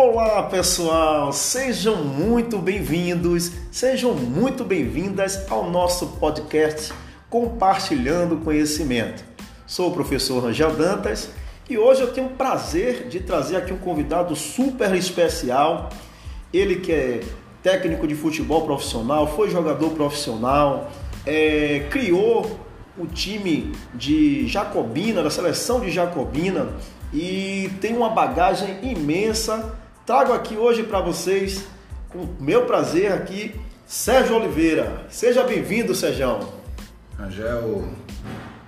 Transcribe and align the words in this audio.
Olá 0.00 0.44
pessoal, 0.44 1.32
sejam 1.32 1.96
muito 2.04 2.56
bem-vindos, 2.56 3.50
sejam 3.72 4.14
muito 4.14 4.62
bem-vindas 4.62 5.50
ao 5.50 5.68
nosso 5.68 6.06
podcast 6.20 6.92
Compartilhando 7.28 8.36
Conhecimento. 8.36 9.24
Sou 9.66 9.90
o 9.90 9.92
professor 9.92 10.44
Rangel 10.44 10.76
Dantas 10.76 11.30
e 11.68 11.76
hoje 11.76 12.02
eu 12.02 12.12
tenho 12.12 12.28
o 12.28 12.30
prazer 12.30 13.08
de 13.08 13.18
trazer 13.18 13.56
aqui 13.56 13.72
um 13.72 13.78
convidado 13.78 14.36
super 14.36 14.94
especial. 14.94 15.88
Ele 16.54 16.76
que 16.76 16.92
é 16.92 17.20
técnico 17.60 18.06
de 18.06 18.14
futebol 18.14 18.62
profissional, 18.62 19.26
foi 19.26 19.50
jogador 19.50 19.90
profissional, 19.90 20.92
é, 21.26 21.88
criou 21.90 22.60
o 22.96 23.04
time 23.04 23.72
de 23.92 24.46
Jacobina, 24.46 25.24
da 25.24 25.30
seleção 25.30 25.80
de 25.80 25.90
Jacobina, 25.90 26.68
e 27.12 27.68
tem 27.80 27.96
uma 27.96 28.10
bagagem 28.10 28.78
imensa. 28.80 29.76
Trago 30.08 30.32
aqui 30.32 30.56
hoje 30.56 30.84
para 30.84 31.02
vocês, 31.02 31.66
com 32.08 32.26
meu 32.40 32.64
prazer 32.64 33.12
aqui, 33.12 33.54
Sérgio 33.86 34.36
Oliveira. 34.36 35.04
Seja 35.10 35.44
bem-vindo, 35.44 35.94
Sérgio. 35.94 36.48
Angel, 37.20 37.86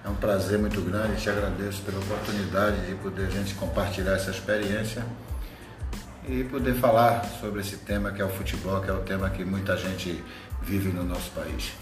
é 0.05 0.09
um 0.11 0.15
prazer 0.17 0.59
muito 0.59 0.83
grande, 0.83 1.19
te 1.19 1.31
agradeço 1.31 1.81
pela 1.81 1.99
oportunidade 1.99 2.85
de 2.87 2.95
poder 2.97 3.29
a 3.29 3.31
gente 3.31 3.55
compartilhar 3.55 4.17
essa 4.17 4.31
experiência 4.31 5.03
e 6.29 6.45
poder 6.45 6.75
falar 6.75 7.25
sobre 7.41 7.63
esse 7.63 7.79
tema 7.79 8.13
que 8.13 8.21
é 8.21 8.25
o 8.27 8.29
futebol, 8.29 8.79
que 8.83 8.91
é 8.91 8.93
o 8.93 9.01
tema 9.01 9.31
que 9.31 9.43
muita 9.43 9.79
gente 9.79 10.23
vive 10.63 10.91
no 10.91 11.05
nosso 11.05 11.31
país. 11.31 11.73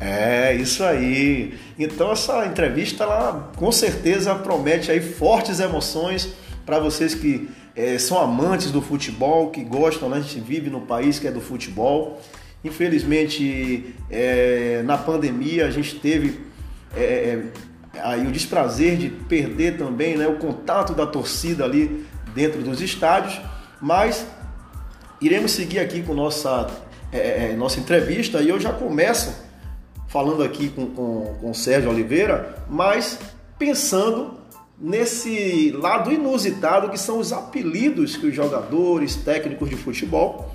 É, 0.00 0.54
isso 0.54 0.82
aí. 0.82 1.60
Então 1.78 2.10
essa 2.10 2.46
entrevista 2.46 3.04
ela 3.04 3.52
com 3.54 3.70
certeza 3.70 4.34
promete 4.34 4.90
aí 4.90 5.02
fortes 5.02 5.60
emoções 5.60 6.32
para 6.64 6.78
vocês 6.78 7.14
que 7.14 7.50
é, 7.76 7.98
são 7.98 8.18
amantes 8.18 8.70
do 8.70 8.80
futebol, 8.80 9.50
que 9.50 9.62
gostam, 9.64 10.08
né? 10.08 10.18
a 10.18 10.20
gente 10.20 10.40
vive 10.40 10.70
no 10.70 10.82
país 10.82 11.18
que 11.18 11.26
é 11.26 11.30
do 11.30 11.40
futebol. 11.40 12.20
Infelizmente, 12.62 13.94
é, 14.10 14.82
na 14.84 14.96
pandemia 14.96 15.66
a 15.66 15.70
gente 15.70 15.96
teve 15.96 16.40
é, 16.96 17.42
aí 18.00 18.26
o 18.26 18.30
desprazer 18.30 18.96
de 18.96 19.10
perder 19.10 19.76
também 19.76 20.16
né, 20.16 20.26
o 20.26 20.36
contato 20.36 20.94
da 20.94 21.06
torcida 21.06 21.64
ali 21.64 22.06
dentro 22.34 22.62
dos 22.62 22.80
estádios, 22.80 23.40
mas 23.80 24.26
iremos 25.20 25.52
seguir 25.52 25.78
aqui 25.78 26.02
com 26.02 26.14
nossa, 26.14 26.68
nossa 27.56 27.78
entrevista 27.78 28.40
e 28.40 28.48
eu 28.48 28.58
já 28.58 28.72
começo 28.72 29.32
falando 30.08 30.42
aqui 30.42 30.68
com, 30.68 30.86
com, 30.86 31.36
com 31.40 31.50
o 31.50 31.54
Sérgio 31.54 31.90
Oliveira, 31.90 32.56
mas 32.68 33.18
pensando 33.58 34.43
nesse 34.78 35.70
lado 35.72 36.12
inusitado 36.12 36.88
que 36.88 36.98
são 36.98 37.18
os 37.18 37.32
apelidos 37.32 38.16
que 38.16 38.26
os 38.26 38.34
jogadores, 38.34 39.16
técnicos 39.16 39.68
de 39.68 39.76
futebol 39.76 40.52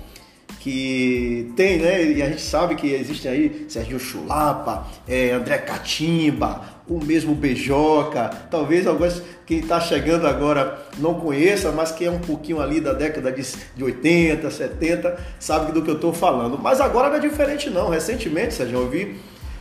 que 0.60 1.50
tem, 1.56 1.78
né? 1.78 2.04
E 2.04 2.22
a 2.22 2.28
gente 2.28 2.42
sabe 2.42 2.74
que 2.74 2.92
existem 2.92 3.30
aí 3.30 3.66
Sérgio 3.66 3.98
Chulapa, 3.98 4.86
é, 5.08 5.30
André 5.30 5.56
Catimba, 5.56 6.60
o 6.86 7.02
mesmo 7.02 7.34
Beijoca, 7.34 8.28
talvez 8.50 8.86
alguns 8.86 9.22
que 9.46 9.54
está 9.54 9.80
chegando 9.80 10.26
agora 10.26 10.86
não 10.98 11.14
conheça, 11.14 11.72
mas 11.72 11.92
que 11.92 12.04
é 12.04 12.10
um 12.10 12.18
pouquinho 12.18 12.60
ali 12.60 12.78
da 12.78 12.92
década 12.92 13.32
de, 13.32 13.42
de 13.74 13.82
80, 13.82 14.50
70, 14.50 15.18
sabe 15.38 15.72
do 15.72 15.82
que 15.82 15.90
eu 15.90 15.94
estou 15.94 16.12
falando. 16.12 16.58
Mas 16.58 16.78
agora 16.78 17.08
não 17.08 17.16
é 17.16 17.20
diferente 17.20 17.70
não. 17.70 17.88
Recentemente, 17.88 18.52
Sérgio, 18.52 18.76
eu 18.76 18.82
ouvi 18.82 19.16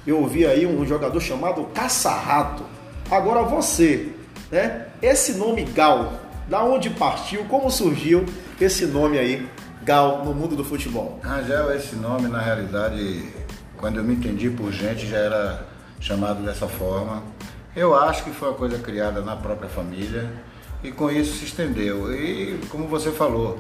eu 0.08 0.20
ouvi 0.20 0.46
aí 0.46 0.66
um 0.66 0.86
jogador 0.86 1.20
chamado 1.22 1.64
Caçarrato. 1.66 2.64
Agora 3.12 3.44
você, 3.44 4.10
né? 4.52 4.88
Esse 5.02 5.34
nome 5.34 5.64
Gal, 5.66 6.14
da 6.48 6.64
onde 6.64 6.90
partiu, 6.90 7.46
como 7.46 7.70
surgiu 7.70 8.26
esse 8.60 8.86
nome 8.86 9.18
aí, 9.18 9.48
Gal, 9.84 10.24
no 10.26 10.34
mundo 10.34 10.56
do 10.56 10.64
futebol? 10.64 11.20
Rangel, 11.24 11.72
esse 11.76 11.96
nome, 11.96 12.28
na 12.28 12.40
realidade, 12.40 13.32
quando 13.78 13.98
eu 13.98 14.04
me 14.04 14.14
entendi 14.14 14.50
por 14.50 14.72
gente, 14.72 15.08
já 15.08 15.18
era 15.18 15.66
chamado 16.00 16.44
dessa 16.44 16.68
forma. 16.68 17.24
Eu 17.76 17.96
acho 17.96 18.24
que 18.24 18.32
foi 18.32 18.50
uma 18.50 18.58
coisa 18.58 18.78
criada 18.80 19.22
na 19.22 19.36
própria 19.36 19.70
família 19.70 20.30
e 20.84 20.92
com 20.92 21.10
isso 21.10 21.38
se 21.38 21.46
estendeu. 21.46 22.14
E 22.14 22.60
como 22.70 22.88
você 22.88 23.12
falou, 23.12 23.60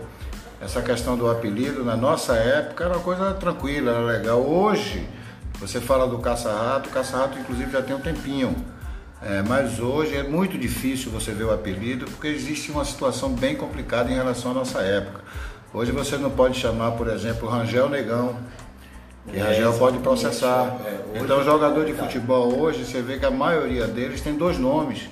essa 0.62 0.82
questão 0.82 1.16
do 1.18 1.30
apelido, 1.30 1.86
na 1.86 1.96
nossa 1.96 2.34
época, 2.34 2.84
era 2.84 2.96
uma 2.96 3.04
coisa 3.04 3.34
tranquila, 3.34 3.92
era 3.92 4.02
legal. 4.02 4.42
Hoje, 4.42 5.08
você 5.60 5.80
fala 5.80 6.08
do 6.08 6.20
caça-rato, 6.20 6.90
o 6.90 6.92
caça-rato 6.92 7.40
inclusive 7.40 7.72
já 7.72 7.82
tem 7.82 7.96
um 7.96 8.00
tempinho. 8.00 8.56
É, 9.22 9.42
mas 9.42 9.80
hoje 9.80 10.16
é 10.16 10.24
muito 10.24 10.58
difícil 10.58 11.12
você 11.12 11.32
ver 11.32 11.44
o 11.44 11.52
apelido 11.52 12.06
porque 12.06 12.28
existe 12.28 12.72
uma 12.72 12.86
situação 12.86 13.34
bem 13.34 13.56
complicada 13.56 14.10
em 14.10 14.16
relação 14.16 14.52
à 14.52 14.54
nossa 14.54 14.80
época. 14.80 15.22
Hoje 15.74 15.92
você 15.92 16.18
não 16.18 16.30
pode 16.30 16.58
chamar, 16.58 16.92
por 16.92 17.08
exemplo, 17.10 17.48
Rangel 17.50 17.90
Negão, 17.90 18.38
e 19.32 19.38
é, 19.38 19.44
Rangel 19.44 19.74
pode 19.74 20.00
processar. 20.00 20.78
É, 20.86 21.20
então, 21.20 21.44
jogador 21.44 21.86
de 21.86 21.94
futebol 21.94 22.58
hoje, 22.58 22.86
você 22.86 23.02
vê 23.02 23.20
que 23.20 23.26
a 23.26 23.32
maioria 23.32 23.86
deles 23.88 24.22
tem 24.22 24.34
dois 24.34 24.58
nomes. 24.58 25.08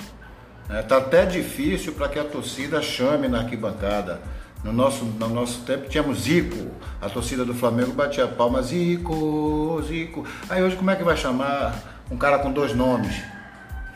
Está 0.63 0.73
né? 0.73 0.81
Tá 0.83 0.97
até 0.97 1.25
difícil 1.25 1.93
para 1.93 2.07
que 2.07 2.17
a 2.17 2.23
torcida 2.23 2.81
chame 2.81 3.27
na 3.27 3.39
arquibancada. 3.39 4.21
No 4.63 4.73
nosso, 4.73 5.05
no 5.05 5.29
nosso 5.29 5.61
tempo 5.61 5.87
tínhamos 5.87 6.21
Zico, 6.21 6.71
a 6.99 7.07
torcida 7.07 7.45
do 7.45 7.53
Flamengo 7.53 7.93
batia 7.93 8.27
palma, 8.27 8.61
Zico, 8.61 9.81
Zico. 9.85 10.25
Aí 10.49 10.63
hoje 10.63 10.75
como 10.75 10.89
é 10.89 10.95
que 10.95 11.03
vai 11.03 11.15
chamar 11.15 11.75
um 12.09 12.17
cara 12.17 12.39
com 12.39 12.51
dois 12.51 12.73
nomes? 12.73 13.36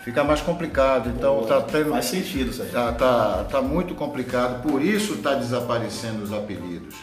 Fica 0.04 0.24
mais 0.24 0.42
complicado, 0.42 1.10
então 1.10 1.40
Pô, 1.40 1.46
tá 1.46 1.62
tendo. 1.62 1.92
Faz 1.92 2.06
sentido 2.06 2.50
isso 2.50 2.64
aí. 2.64 2.70
Tá, 2.70 2.92
tá, 2.92 3.46
tá 3.50 3.62
muito 3.62 3.94
complicado, 3.94 4.62
por 4.64 4.82
isso 4.82 5.14
está 5.14 5.36
desaparecendo 5.36 6.24
os 6.24 6.34
apelidos. 6.34 6.96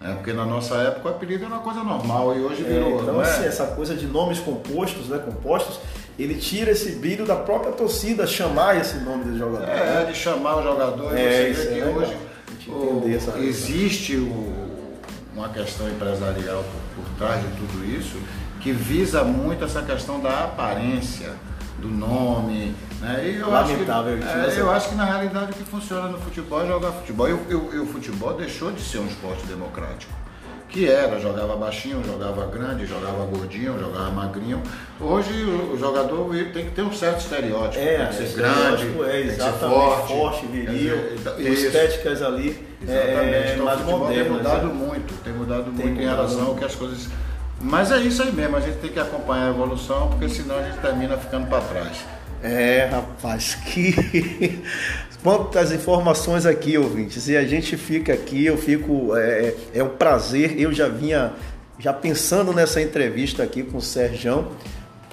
Né? 0.00 0.14
Porque 0.14 0.32
na 0.32 0.44
nossa 0.44 0.76
época 0.76 1.08
o 1.08 1.10
apelido 1.12 1.44
era 1.44 1.54
uma 1.54 1.62
coisa 1.62 1.82
normal 1.82 2.36
e 2.36 2.40
hoje 2.40 2.64
é, 2.64 2.68
virou. 2.68 3.02
então, 3.02 3.20
é? 3.20 3.24
assim, 3.24 3.44
essa 3.44 3.66
coisa 3.66 3.96
de 3.96 4.06
nomes 4.06 4.38
compostos, 4.38 5.08
né? 5.08 5.18
Compostos, 5.18 5.80
ele 6.16 6.36
tira 6.36 6.70
esse 6.70 6.92
brilho 6.92 7.26
da 7.26 7.34
própria 7.34 7.72
torcida, 7.72 8.24
chamar 8.24 8.80
esse 8.80 8.98
nome 8.98 9.24
do 9.24 9.36
jogador. 9.36 9.68
É, 9.68 10.04
né? 10.04 10.12
de 10.12 10.16
chamar 10.16 10.58
o 10.58 10.62
jogador. 10.62 11.16
É, 11.16 11.52
você 11.52 11.64
vê 11.64 11.74
que 11.74 11.80
é 11.80 11.86
hoje 11.86 12.16
essa 13.14 13.38
Existe 13.38 14.16
o, 14.16 14.52
uma 15.34 15.48
questão 15.48 15.88
empresarial 15.88 16.64
por, 16.94 17.04
por 17.04 17.10
trás 17.18 17.42
de 17.42 17.48
tudo 17.56 17.84
isso 17.84 18.16
que 18.60 18.72
visa 18.72 19.22
muito 19.24 19.64
essa 19.64 19.82
questão 19.82 20.20
da 20.20 20.44
aparência 20.44 21.32
do 21.78 21.88
nome. 21.88 22.74
Né? 23.00 23.28
E 23.28 23.36
eu 23.36 23.50
Lamentável. 23.50 24.14
Acho 24.14 24.52
que, 24.52 24.58
é, 24.58 24.60
eu 24.60 24.70
acho 24.70 24.88
que 24.88 24.94
na 24.94 25.04
realidade 25.04 25.52
o 25.52 25.54
que 25.54 25.64
funciona 25.64 26.08
no 26.08 26.18
futebol 26.18 26.62
é 26.62 26.66
jogar 26.66 26.92
futebol. 26.92 27.28
E 27.28 27.54
o, 27.54 27.86
futebol 27.86 28.34
deixou 28.34 28.72
de 28.72 28.82
ser 28.82 28.98
um 28.98 29.06
esporte 29.06 29.46
democrático 29.46 30.12
que 30.74 30.90
era, 30.90 31.20
jogava 31.20 31.54
baixinho, 31.54 32.02
jogava 32.04 32.46
grande, 32.46 32.84
jogava 32.84 33.24
gordinho, 33.26 33.78
jogava 33.78 34.10
magrinho. 34.10 34.60
Hoje 35.00 35.44
o 35.44 35.78
jogador 35.78 36.34
tem 36.52 36.64
que 36.64 36.72
ter 36.72 36.82
um 36.82 36.92
certo 36.92 37.20
estereótipo, 37.20 37.80
é, 37.80 37.98
tem 37.98 38.06
que 38.08 38.14
ser 38.14 38.36
grande, 38.36 38.82
é, 38.82 39.22
tem 39.22 39.28
que 39.28 39.34
ser 39.36 39.52
forte, 39.52 40.08
forte 40.08 40.46
viril, 40.46 40.96
estéticas 41.38 42.22
ali. 42.22 42.66
Exatamente. 42.82 43.34
É, 43.36 43.52
então, 43.54 43.64
mais 43.64 43.76
o 43.76 43.84
futebol 43.84 44.00
moderno, 44.00 44.24
tem 44.24 44.36
mudado 44.36 44.66
né? 44.66 44.72
muito, 44.74 45.14
tem 45.22 45.32
mudado 45.32 45.64
tem 45.64 45.86
muito 45.86 46.00
em 46.00 46.04
relação 46.04 46.46
ao 46.48 46.54
que 46.56 46.64
as 46.64 46.74
coisas. 46.74 47.08
Mas 47.64 47.90
é 47.90 47.98
isso 47.98 48.22
aí 48.22 48.30
mesmo, 48.30 48.56
a 48.56 48.60
gente 48.60 48.76
tem 48.76 48.92
que 48.92 49.00
acompanhar 49.00 49.46
a 49.46 49.50
evolução, 49.50 50.10
porque 50.10 50.28
senão 50.28 50.58
a 50.58 50.62
gente 50.62 50.78
termina 50.80 51.16
ficando 51.16 51.46
para 51.46 51.62
trás. 51.62 52.04
É, 52.42 52.90
rapaz, 52.92 53.54
que 53.54 54.62
quantas 55.24 55.72
informações 55.72 56.44
aqui, 56.44 56.76
ouvintes. 56.76 57.26
E 57.26 57.36
a 57.36 57.44
gente 57.44 57.74
fica 57.78 58.12
aqui, 58.12 58.44
eu 58.44 58.58
fico. 58.58 59.16
É, 59.16 59.54
é 59.72 59.82
um 59.82 59.88
prazer. 59.88 60.60
Eu 60.60 60.70
já 60.70 60.86
vinha 60.86 61.32
já 61.78 61.92
pensando 61.92 62.52
nessa 62.52 62.82
entrevista 62.82 63.42
aqui 63.42 63.62
com 63.62 63.78
o 63.78 63.82
Serjão, 63.82 64.52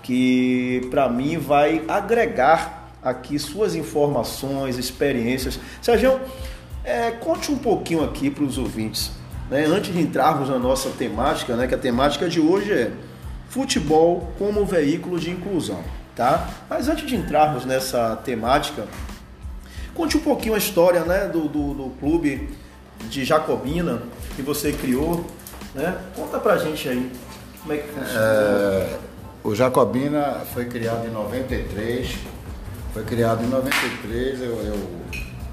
que 0.03 0.85
para 0.91 1.07
mim 1.07 1.37
vai 1.37 1.83
agregar 1.87 2.91
aqui 3.01 3.39
suas 3.39 3.75
informações, 3.75 4.77
experiências. 4.77 5.57
Serjão, 5.81 6.19
é, 6.83 7.11
conte 7.11 7.49
um 7.49 7.57
pouquinho 7.57 8.03
aqui 8.03 8.29
para 8.29 8.43
os 8.43 8.57
ouvintes, 8.57 9.11
né? 9.51 9.65
antes 9.65 9.93
de 9.93 10.01
entrarmos 10.01 10.49
na 10.49 10.57
nossa 10.57 10.89
temática, 10.89 11.55
né? 11.55 11.67
que 11.67 11.75
a 11.75 11.77
temática 11.77 12.27
de 12.27 12.39
hoje 12.39 12.71
é 12.71 12.91
futebol 13.49 14.31
como 14.39 14.65
veículo 14.65 15.19
de 15.19 15.29
inclusão 15.29 15.83
tá? 16.15 16.49
Mas 16.69 16.87
antes 16.87 17.07
de 17.07 17.15
entrarmos 17.15 17.65
nessa 17.65 18.15
temática, 18.17 18.85
conte 19.93 20.17
um 20.17 20.19
pouquinho 20.19 20.55
a 20.55 20.57
história, 20.57 21.01
né, 21.01 21.27
do, 21.27 21.47
do, 21.47 21.73
do 21.73 21.89
clube 21.99 22.49
de 23.09 23.25
Jacobina 23.25 24.03
que 24.35 24.41
você 24.41 24.71
criou, 24.71 25.25
né? 25.73 25.97
Conta 26.15 26.39
pra 26.39 26.57
gente 26.57 26.87
aí 26.87 27.11
como 27.61 27.73
é 27.73 27.77
que 27.77 27.87
funciona. 27.87 28.19
É, 28.19 28.97
o 29.43 29.55
Jacobina 29.55 30.41
foi 30.53 30.65
criado 30.65 31.07
em 31.07 31.11
93, 31.11 32.15
foi 32.93 33.03
criado 33.03 33.43
em 33.43 33.47
93, 33.47 34.41
eu, 34.41 34.45
eu, 34.45 34.89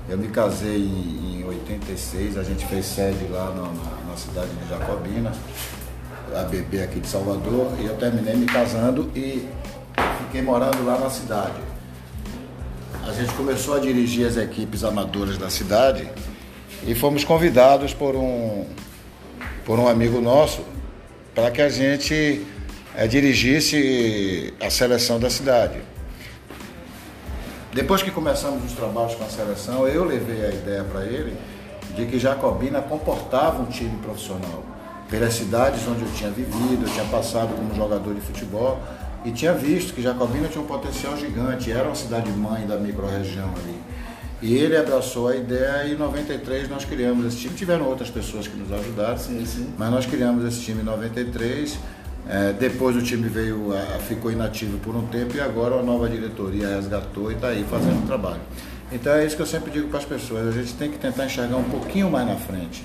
eu 0.08 0.16
me 0.16 0.28
casei 0.28 0.78
em, 0.78 1.40
em 1.40 1.44
86, 1.44 2.38
a 2.38 2.42
gente 2.42 2.64
fez 2.66 2.86
sede 2.86 3.26
lá 3.30 3.50
na, 3.50 3.62
na, 3.62 4.10
na 4.10 4.16
cidade 4.16 4.50
de 4.50 4.68
Jacobina, 4.68 5.32
a 6.34 6.42
bebê 6.44 6.82
aqui 6.82 7.00
de 7.00 7.06
Salvador, 7.06 7.72
e 7.78 7.86
eu 7.86 7.96
terminei 7.96 8.34
me 8.34 8.46
casando 8.46 9.10
e 9.14 9.46
fiquei 10.24 10.42
morando 10.42 10.84
lá 10.84 10.98
na 10.98 11.10
cidade. 11.10 11.60
A 13.06 13.12
gente 13.12 13.32
começou 13.34 13.74
a 13.74 13.78
dirigir 13.78 14.26
as 14.26 14.36
equipes 14.36 14.84
amadoras 14.84 15.38
da 15.38 15.50
cidade 15.50 16.10
e 16.86 16.94
fomos 16.94 17.24
convidados 17.24 17.92
por 17.92 18.14
um, 18.14 18.66
por 19.64 19.78
um 19.78 19.88
amigo 19.88 20.20
nosso 20.20 20.62
para 21.34 21.50
que 21.50 21.62
a 21.62 21.68
gente 21.68 22.44
é, 22.94 23.06
dirigisse 23.06 24.52
a 24.60 24.68
seleção 24.70 25.20
da 25.20 25.30
cidade. 25.30 25.78
Depois 27.78 28.02
que 28.02 28.10
começamos 28.10 28.64
os 28.64 28.72
trabalhos 28.72 29.14
com 29.14 29.22
a 29.22 29.28
seleção, 29.28 29.86
eu 29.86 30.04
levei 30.04 30.44
a 30.44 30.48
ideia 30.48 30.82
para 30.82 31.04
ele 31.04 31.36
de 31.94 32.06
que 32.06 32.18
Jacobina 32.18 32.82
comportava 32.82 33.62
um 33.62 33.66
time 33.66 33.96
profissional. 33.98 34.64
Pelas 35.08 35.34
cidades 35.34 35.86
onde 35.86 36.02
eu 36.02 36.10
tinha 36.12 36.28
vivido, 36.28 36.84
eu 36.84 36.92
tinha 36.92 37.04
passado 37.04 37.54
como 37.54 37.72
jogador 37.76 38.12
de 38.12 38.20
futebol 38.20 38.80
e 39.24 39.30
tinha 39.30 39.52
visto 39.52 39.94
que 39.94 40.02
Jacobina 40.02 40.48
tinha 40.48 40.60
um 40.60 40.66
potencial 40.66 41.16
gigante, 41.16 41.70
era 41.70 41.84
uma 41.84 41.94
cidade 41.94 42.28
mãe 42.32 42.66
da 42.66 42.76
microrregião 42.76 43.48
ali. 43.48 43.80
E 44.42 44.56
ele 44.56 44.76
abraçou 44.76 45.28
a 45.28 45.36
ideia 45.36 45.84
e 45.84 45.92
em 45.92 45.96
93 45.96 46.68
nós 46.68 46.84
criamos 46.84 47.26
esse 47.26 47.36
time. 47.36 47.54
Tiveram 47.54 47.86
outras 47.86 48.10
pessoas 48.10 48.48
que 48.48 48.56
nos 48.56 48.72
ajudaram, 48.72 49.18
sim, 49.18 49.46
sim. 49.46 49.72
mas 49.78 49.88
nós 49.88 50.04
criamos 50.04 50.44
esse 50.44 50.62
time 50.62 50.80
em 50.80 50.84
93. 50.84 51.78
É, 52.28 52.52
depois 52.52 52.94
o 52.94 53.02
time 53.02 53.26
veio, 53.28 53.70
ficou 54.06 54.30
inativo 54.30 54.78
por 54.78 54.94
um 54.94 55.06
tempo 55.06 55.34
e 55.34 55.40
agora 55.40 55.76
a 55.76 55.82
nova 55.82 56.08
diretoria 56.08 56.68
resgatou 56.68 57.32
e 57.32 57.34
está 57.34 57.48
aí 57.48 57.64
fazendo 57.70 58.04
o 58.04 58.06
trabalho. 58.06 58.40
Então 58.92 59.12
é 59.14 59.24
isso 59.24 59.34
que 59.34 59.42
eu 59.42 59.46
sempre 59.46 59.70
digo 59.70 59.88
para 59.88 59.98
as 59.98 60.04
pessoas, 60.04 60.46
a 60.48 60.52
gente 60.52 60.74
tem 60.74 60.90
que 60.90 60.98
tentar 60.98 61.24
enxergar 61.26 61.56
um 61.56 61.64
pouquinho 61.64 62.10
mais 62.10 62.26
na 62.26 62.36
frente. 62.36 62.84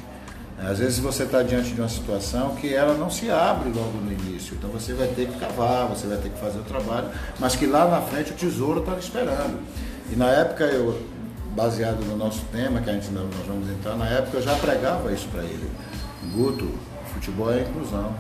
Às 0.58 0.80
vezes 0.80 1.00
você 1.00 1.24
está 1.24 1.44
diante 1.44 1.74
de 1.74 1.82
uma 1.82 1.90
situação 1.90 2.56
que 2.56 2.74
ela 2.74 2.94
não 2.94 3.10
se 3.10 3.30
abre 3.30 3.70
logo 3.70 3.98
no 3.98 4.12
início, 4.12 4.56
então 4.56 4.70
você 4.70 4.94
vai 4.94 5.08
ter 5.10 5.28
que 5.28 5.38
cavar, 5.38 5.88
você 5.88 6.08
vai 6.08 6.18
ter 6.18 6.30
que 6.30 6.40
fazer 6.40 6.60
o 6.60 6.64
trabalho, 6.64 7.10
mas 7.38 7.56
que 7.56 7.66
lá 7.66 7.86
na 7.86 8.02
frente 8.02 8.32
o 8.32 8.36
tesouro 8.36 8.80
está 8.80 8.98
esperando. 8.98 9.60
E 10.10 10.16
na 10.16 10.30
época 10.30 10.64
eu, 10.66 11.02
baseado 11.54 12.06
no 12.06 12.16
nosso 12.16 12.46
tema, 12.52 12.80
que 12.80 12.90
a 12.90 12.94
gente 12.94 13.12
nós 13.12 13.26
vamos 13.46 13.70
entrar, 13.70 13.98
na 13.98 14.08
época 14.08 14.38
eu 14.38 14.42
já 14.42 14.56
pregava 14.56 15.12
isso 15.12 15.28
para 15.28 15.44
ele. 15.44 15.70
Guto, 16.34 16.70
futebol 17.14 17.52
é 17.52 17.62
inclusão. 17.62 18.14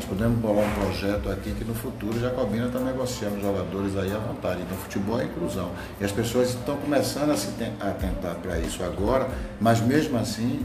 Nós 0.00 0.08
podemos 0.08 0.38
bolar 0.38 0.64
um 0.64 0.74
projeto 0.82 1.28
aqui 1.28 1.52
que 1.52 1.62
no 1.62 1.74
futuro 1.74 2.18
Jacobina 2.18 2.68
está 2.68 2.78
negociando 2.78 3.38
jogadores 3.38 3.94
aí 3.98 4.10
à 4.10 4.16
vontade. 4.16 4.62
Então, 4.62 4.74
futebol 4.78 5.20
é 5.20 5.24
inclusão. 5.24 5.72
E 6.00 6.04
as 6.06 6.10
pessoas 6.10 6.48
estão 6.48 6.78
começando 6.78 7.30
a 7.30 7.36
se 7.36 7.48
atentar 7.78 8.36
para 8.36 8.58
isso 8.60 8.82
agora, 8.82 9.28
mas 9.60 9.78
mesmo 9.82 10.16
assim, 10.16 10.64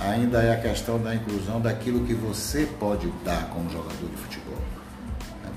ainda 0.00 0.42
é 0.42 0.52
a 0.52 0.56
questão 0.56 1.00
da 1.00 1.14
inclusão 1.14 1.60
daquilo 1.60 2.04
que 2.04 2.14
você 2.14 2.66
pode 2.80 3.06
dar 3.24 3.48
como 3.50 3.70
jogador 3.70 4.08
de 4.10 4.16
futebol. 4.16 4.58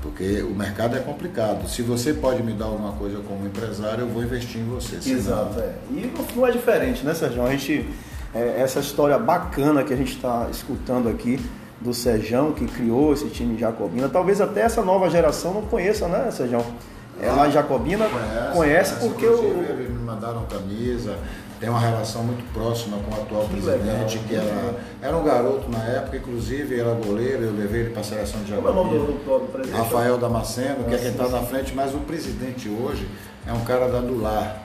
Porque 0.03 0.43
o 0.43 0.51
mercado 0.51 0.95
é 0.95 0.99
complicado. 0.99 1.67
Se 1.67 1.81
você 1.81 2.13
pode 2.13 2.43
me 2.43 2.53
dar 2.53 2.65
alguma 2.65 2.91
coisa 2.91 3.19
como 3.27 3.47
empresário, 3.47 4.01
eu 4.01 4.07
vou 4.07 4.21
investir 4.21 4.61
em 4.61 4.65
você. 4.65 4.97
Exato. 4.97 5.59
É. 5.59 5.73
E 5.89 6.13
não 6.35 6.45
é 6.45 6.51
diferente, 6.51 7.03
né, 7.03 7.15
Sérgio? 7.15 7.43
A 7.43 7.49
gente, 7.49 7.89
é, 8.35 8.61
essa 8.61 8.79
história 8.79 9.17
bacana 9.17 9.83
que 9.83 9.91
a 9.91 9.97
gente 9.97 10.13
está 10.13 10.47
escutando 10.51 11.09
aqui 11.09 11.39
do 11.79 11.93
Sejão, 11.93 12.51
que 12.51 12.65
criou 12.65 13.13
esse 13.13 13.27
time 13.29 13.55
de 13.55 13.61
Jacobina, 13.61 14.09
talvez 14.09 14.41
até 14.41 14.61
essa 14.61 14.81
nova 14.81 15.09
geração 15.09 15.53
não 15.53 15.61
conheça, 15.63 16.07
né, 16.07 16.29
Sejão? 16.31 16.65
É 17.21 17.31
lá 17.31 17.47
em 17.47 17.51
Jacobina, 17.51 18.07
conhece, 18.07 18.55
conhece, 18.55 18.95
conhece 18.95 18.95
porque 19.07 19.25
o... 19.25 19.63
Eles 19.69 19.89
me 19.89 20.03
mandaram 20.03 20.45
camisa, 20.45 21.17
tem 21.59 21.69
uma 21.69 21.79
relação 21.79 22.23
muito 22.23 22.43
próxima 22.53 22.97
com 22.97 23.15
o 23.15 23.21
atual 23.21 23.43
que 23.45 23.59
presidente, 23.59 24.19
legal, 24.19 24.27
que 24.27 24.35
era, 24.35 24.75
era 25.01 25.17
um 25.17 25.23
garoto 25.23 25.69
na 25.69 25.83
época, 25.83 26.17
inclusive 26.17 26.79
era 26.79 26.93
goleiro, 26.93 27.43
eu 27.43 27.53
levei 27.53 27.81
ele 27.81 27.89
para 27.89 28.01
a 28.01 28.03
seleção 28.03 28.41
de 28.41 28.49
Jacobina. 28.49 28.69
É 28.69 28.81
o 28.81 28.83
nome 28.83 28.99
do, 28.99 29.05
do 29.13 29.51
presidente? 29.51 29.77
Rafael 29.77 30.17
Damasceno, 30.19 30.83
que 30.83 30.93
é 30.93 30.97
quem 30.97 31.09
está 31.09 31.27
na 31.27 31.41
frente, 31.41 31.73
mas 31.73 31.95
o 31.95 31.99
presidente 31.99 32.69
hoje 32.69 33.07
é 33.47 33.53
um 33.53 33.61
cara 33.61 33.87
da 33.87 33.99
Dular, 33.99 34.61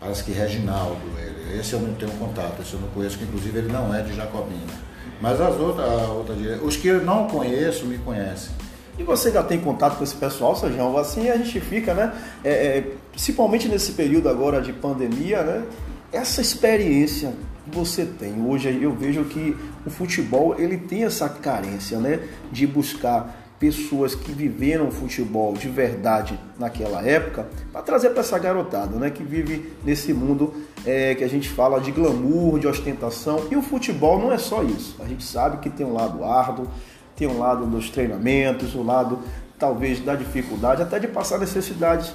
parece 0.00 0.24
que 0.24 0.32
Reginaldo, 0.32 0.98
ele. 1.18 1.60
esse 1.60 1.74
eu 1.74 1.80
não 1.80 1.94
tenho 1.94 2.10
contato, 2.12 2.60
esse 2.60 2.74
eu 2.74 2.80
não 2.80 2.88
conheço, 2.88 3.18
que 3.18 3.24
inclusive 3.24 3.56
ele 3.56 3.72
não 3.72 3.94
é 3.94 4.02
de 4.02 4.14
Jacobina. 4.14 4.87
Mas 5.20 5.40
as 5.40 5.58
outras, 5.58 6.08
outra, 6.08 6.34
os 6.62 6.76
que 6.76 6.88
eu 6.88 7.04
não 7.04 7.26
conheço, 7.26 7.86
me 7.86 7.98
conhecem. 7.98 8.50
E 8.98 9.02
você 9.02 9.30
já 9.30 9.42
tem 9.42 9.60
contato 9.60 9.96
com 9.96 10.04
esse 10.04 10.16
pessoal, 10.16 10.56
Sérgio? 10.56 10.98
Assim 10.98 11.28
a 11.28 11.36
gente 11.36 11.60
fica, 11.60 11.94
né? 11.94 12.12
É, 12.42 12.50
é, 12.50 12.92
principalmente 13.12 13.68
nesse 13.68 13.92
período 13.92 14.28
agora 14.28 14.60
de 14.60 14.72
pandemia, 14.72 15.42
né? 15.42 15.64
essa 16.12 16.40
experiência 16.40 17.34
que 17.64 17.76
você 17.76 18.04
tem 18.04 18.40
hoje, 18.42 18.78
eu 18.80 18.94
vejo 18.94 19.24
que 19.24 19.56
o 19.84 19.90
futebol 19.90 20.54
ele 20.58 20.78
tem 20.78 21.04
essa 21.04 21.28
carência, 21.28 21.98
né, 21.98 22.20
de 22.50 22.66
buscar 22.66 23.37
pessoas 23.58 24.14
que 24.14 24.30
viveram 24.30 24.90
futebol 24.90 25.52
de 25.54 25.68
verdade 25.68 26.38
naquela 26.58 27.02
época 27.02 27.48
para 27.72 27.82
trazer 27.82 28.10
para 28.10 28.20
essa 28.20 28.38
garotada, 28.38 28.96
né, 28.96 29.10
que 29.10 29.22
vive 29.22 29.72
nesse 29.84 30.12
mundo 30.12 30.54
é, 30.86 31.14
que 31.14 31.24
a 31.24 31.28
gente 31.28 31.48
fala 31.48 31.80
de 31.80 31.90
glamour, 31.90 32.58
de 32.58 32.68
ostentação 32.68 33.46
e 33.50 33.56
o 33.56 33.62
futebol 33.62 34.18
não 34.18 34.32
é 34.32 34.38
só 34.38 34.62
isso. 34.62 34.96
A 35.00 35.06
gente 35.06 35.24
sabe 35.24 35.58
que 35.58 35.68
tem 35.68 35.84
um 35.84 35.92
lado 35.92 36.24
árduo, 36.24 36.68
tem 37.16 37.26
um 37.26 37.38
lado 37.38 37.66
dos 37.66 37.90
treinamentos, 37.90 38.74
o 38.74 38.80
um 38.80 38.86
lado 38.86 39.18
talvez 39.58 40.00
da 40.00 40.14
dificuldade, 40.14 40.82
até 40.82 41.00
de 41.00 41.08
passar 41.08 41.38
necessidades 41.38 42.12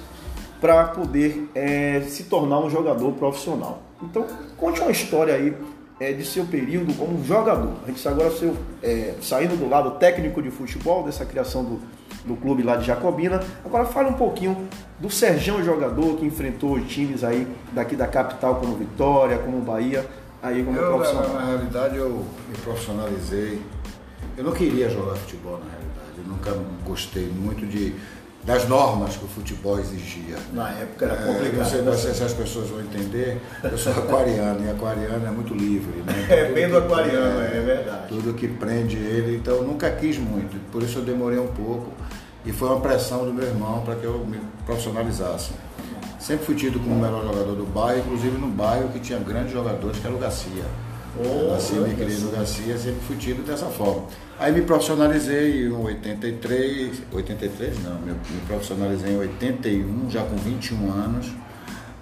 para 0.60 0.84
poder 0.84 1.50
é, 1.54 2.00
se 2.08 2.24
tornar 2.24 2.60
um 2.60 2.70
jogador 2.70 3.12
profissional. 3.12 3.82
Então, 4.02 4.26
conte 4.56 4.80
uma 4.80 4.90
história 4.90 5.34
aí 5.34 5.54
é, 5.98 6.12
de 6.12 6.24
seu 6.24 6.44
período 6.44 6.94
como 6.94 7.24
jogador. 7.24 7.74
A 7.84 7.86
gente 7.88 8.06
agora 8.06 8.30
seu, 8.30 8.56
é, 8.82 9.14
saindo 9.20 9.56
do 9.56 9.68
lado 9.68 9.92
técnico 9.92 10.42
de 10.42 10.50
futebol, 10.50 11.04
dessa 11.04 11.24
criação 11.24 11.64
do, 11.64 11.80
do 12.24 12.36
clube 12.36 12.62
lá 12.62 12.76
de 12.76 12.86
Jacobina. 12.86 13.40
Agora 13.64 13.84
fale 13.84 14.10
um 14.10 14.14
pouquinho 14.14 14.68
do 14.98 15.10
Serjão 15.10 15.62
jogador 15.62 16.16
que 16.16 16.24
enfrentou 16.24 16.80
times 16.80 17.22
aí 17.22 17.46
daqui 17.72 17.96
da 17.96 18.06
capital 18.06 18.56
como 18.56 18.76
Vitória, 18.76 19.38
como 19.38 19.60
Bahia, 19.60 20.04
aí 20.42 20.64
como 20.64 20.76
eu, 20.76 20.94
profissional. 20.94 21.28
Na, 21.28 21.40
na 21.40 21.46
realidade 21.46 21.96
eu 21.96 22.24
me 22.48 22.56
profissionalizei. 22.62 23.62
Eu 24.36 24.44
não 24.44 24.52
queria 24.52 24.90
jogar 24.90 25.14
futebol 25.16 25.58
na 25.58 25.70
realidade. 25.70 26.18
Eu 26.18 26.24
nunca 26.24 26.52
gostei 26.84 27.26
muito 27.26 27.64
de 27.66 27.94
das 28.44 28.68
normas 28.68 29.16
que 29.16 29.24
o 29.24 29.28
futebol 29.28 29.78
exigia. 29.80 30.36
Na 30.52 30.68
época 30.70 31.06
era 31.06 31.16
complicado. 31.16 31.74
É, 31.74 31.82
não 31.82 31.96
sei, 31.96 32.12
se 32.12 32.22
as 32.22 32.32
pessoas 32.32 32.68
vão 32.68 32.80
entender. 32.80 33.40
Eu 33.62 33.78
sou 33.78 33.92
aquariano 33.92 34.64
e 34.64 34.70
aquariano 34.70 35.26
é 35.26 35.30
muito 35.30 35.54
livre. 35.54 36.02
Né? 36.02 36.14
É, 36.34 36.52
bem 36.52 36.68
do 36.68 36.78
aquariano, 36.78 37.40
é, 37.40 37.56
é, 37.56 37.60
verdade. 37.60 38.08
Tudo 38.08 38.34
que 38.34 38.48
prende 38.48 38.96
ele, 38.96 39.36
então 39.36 39.56
eu 39.56 39.62
nunca 39.62 39.90
quis 39.90 40.18
muito, 40.18 40.58
por 40.70 40.82
isso 40.82 40.98
eu 40.98 41.04
demorei 41.04 41.38
um 41.38 41.46
pouco. 41.46 41.92
E 42.44 42.52
foi 42.52 42.68
uma 42.68 42.80
pressão 42.80 43.24
do 43.24 43.32
meu 43.32 43.46
irmão 43.46 43.82
para 43.82 43.94
que 43.94 44.04
eu 44.04 44.18
me 44.26 44.38
profissionalizasse. 44.66 45.52
Sempre 46.18 46.44
fui 46.44 46.54
tido 46.54 46.78
como 46.78 46.94
o 46.94 46.98
melhor 46.98 47.22
jogador 47.22 47.54
do 47.54 47.64
bairro, 47.64 48.00
inclusive 48.00 48.36
no 48.38 48.48
bairro 48.48 48.88
que 48.88 48.98
tinha 48.98 49.18
grandes 49.18 49.52
jogadores, 49.52 49.98
que 49.98 50.06
era 50.06 50.14
o 50.14 50.18
Garcia. 50.18 50.64
Oh, 51.16 51.52
nasci 51.52 51.74
criei 51.94 52.18
no 52.18 52.30
Garcia, 52.30 52.76
sempre 52.76 53.00
fui 53.06 53.16
tido 53.16 53.46
dessa 53.46 53.66
forma. 53.66 54.06
Aí 54.38 54.52
me 54.52 54.62
profissionalizei 54.62 55.66
em 55.66 55.72
83, 55.72 57.02
83 57.12 57.82
não, 57.84 58.00
me, 58.00 58.12
me 58.12 58.40
profissionalizei 58.48 59.12
em 59.12 59.18
81, 59.18 60.10
já 60.10 60.22
com 60.24 60.36
21 60.36 60.90
anos. 60.90 61.32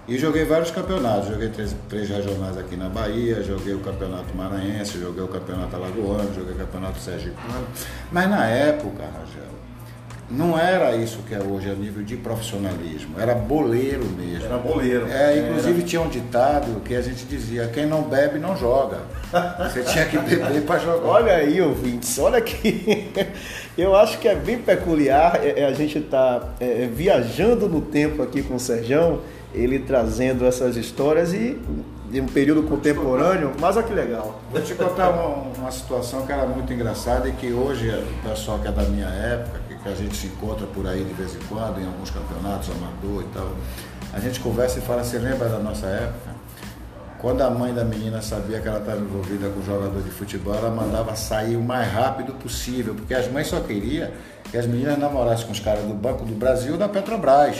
E 0.07 0.17
joguei 0.17 0.43
vários 0.43 0.71
campeonatos. 0.71 1.29
Joguei 1.29 1.49
três, 1.49 1.75
três 1.87 2.09
regionais 2.09 2.57
aqui 2.57 2.75
na 2.75 2.89
Bahia, 2.89 3.41
joguei 3.41 3.73
o 3.73 3.79
campeonato 3.79 4.35
maranhense, 4.35 4.99
joguei 4.99 5.23
o 5.23 5.27
campeonato 5.27 5.75
alagoano, 5.75 6.33
joguei 6.33 6.53
o 6.53 6.57
campeonato 6.57 6.99
sergipano. 6.99 7.65
Mas 8.11 8.29
na 8.29 8.45
época, 8.45 9.03
Rangel, 9.03 9.53
não 10.33 10.57
era 10.57 10.95
isso 10.95 11.19
que 11.27 11.35
é 11.35 11.39
hoje 11.39 11.69
a 11.69 11.75
nível 11.75 12.03
de 12.03 12.17
profissionalismo, 12.17 13.19
era 13.19 13.35
boleiro 13.35 14.03
mesmo. 14.17 14.45
Era 14.45 14.57
boleiro. 14.57 15.07
É, 15.07 15.37
inclusive 15.37 15.79
era. 15.79 15.87
tinha 15.87 16.01
um 16.01 16.09
ditado 16.09 16.81
que 16.81 16.95
a 16.95 17.01
gente 17.01 17.25
dizia, 17.25 17.67
quem 17.67 17.85
não 17.85 18.01
bebe 18.01 18.39
não 18.39 18.57
joga. 18.57 19.01
Você 19.59 19.83
tinha 19.83 20.05
que 20.05 20.17
beber 20.17 20.63
para 20.63 20.79
jogar. 20.79 21.07
Olha 21.07 21.35
aí, 21.35 21.61
ouvintes, 21.61 22.17
olha 22.17 22.39
aqui. 22.39 23.11
Eu 23.77 23.95
acho 23.95 24.17
que 24.19 24.27
é 24.27 24.35
bem 24.35 24.57
peculiar 24.57 25.39
é, 25.43 25.61
é 25.61 25.65
a 25.65 25.73
gente 25.73 25.99
estar 25.99 26.39
tá, 26.39 26.49
é, 26.59 26.87
viajando 26.91 27.69
no 27.69 27.81
tempo 27.81 28.23
aqui 28.23 28.41
com 28.41 28.55
o 28.55 28.59
Serjão, 28.59 29.21
ele 29.53 29.79
trazendo 29.79 30.45
essas 30.45 30.75
histórias 30.75 31.31
e 31.33 31.59
de 32.09 32.21
um 32.21 32.27
período 32.27 32.63
contemporâneo, 32.63 33.51
mas 33.59 33.75
olha 33.75 33.87
que 33.87 33.93
legal. 33.93 34.39
Vou 34.51 34.61
te 34.61 34.75
contar 34.75 35.09
uma, 35.09 35.51
uma 35.57 35.71
situação 35.71 36.25
que 36.27 36.31
era 36.31 36.45
muito 36.45 36.71
engraçada 36.71 37.27
e 37.27 37.31
que 37.31 37.51
hoje 37.51 37.89
o 37.89 38.29
pessoal 38.29 38.59
que 38.59 38.67
é 38.67 38.71
da 38.71 38.83
minha 38.83 39.07
época, 39.07 39.72
que 39.83 39.89
a 39.89 39.95
gente 39.95 40.15
se 40.15 40.27
encontra 40.27 40.65
por 40.67 40.87
aí 40.87 41.03
de 41.03 41.13
vez 41.13 41.35
em 41.35 41.39
quando, 41.49 41.79
em 41.79 41.85
alguns 41.85 42.09
campeonatos, 42.09 42.69
amador 42.69 43.23
e 43.23 43.27
tal. 43.33 43.51
A 44.13 44.19
gente 44.19 44.39
conversa 44.39 44.79
e 44.79 44.81
fala, 44.81 45.03
você 45.03 45.19
lembra 45.19 45.49
da 45.49 45.59
nossa 45.59 45.85
época? 45.87 46.33
Quando 47.19 47.41
a 47.41 47.49
mãe 47.49 47.73
da 47.73 47.85
menina 47.85 48.21
sabia 48.21 48.59
que 48.59 48.67
ela 48.67 48.79
estava 48.79 48.99
envolvida 48.99 49.49
com 49.49 49.61
jogador 49.61 50.01
de 50.01 50.09
futebol, 50.09 50.55
ela 50.55 50.69
mandava 50.69 51.15
sair 51.15 51.55
o 51.55 51.61
mais 51.61 51.89
rápido 51.91 52.33
possível, 52.33 52.95
porque 52.95 53.13
as 53.13 53.29
mães 53.31 53.47
só 53.47 53.61
queriam 53.61 54.09
que 54.51 54.57
as 54.57 54.67
meninas 54.67 54.97
namorassem 54.99 55.45
com 55.45 55.53
os 55.53 55.59
caras 55.59 55.83
do 55.85 55.93
Banco 55.93 56.25
do 56.25 56.35
Brasil 56.35 56.73
ou 56.73 56.77
da 56.77 56.89
Petrobras. 56.89 57.57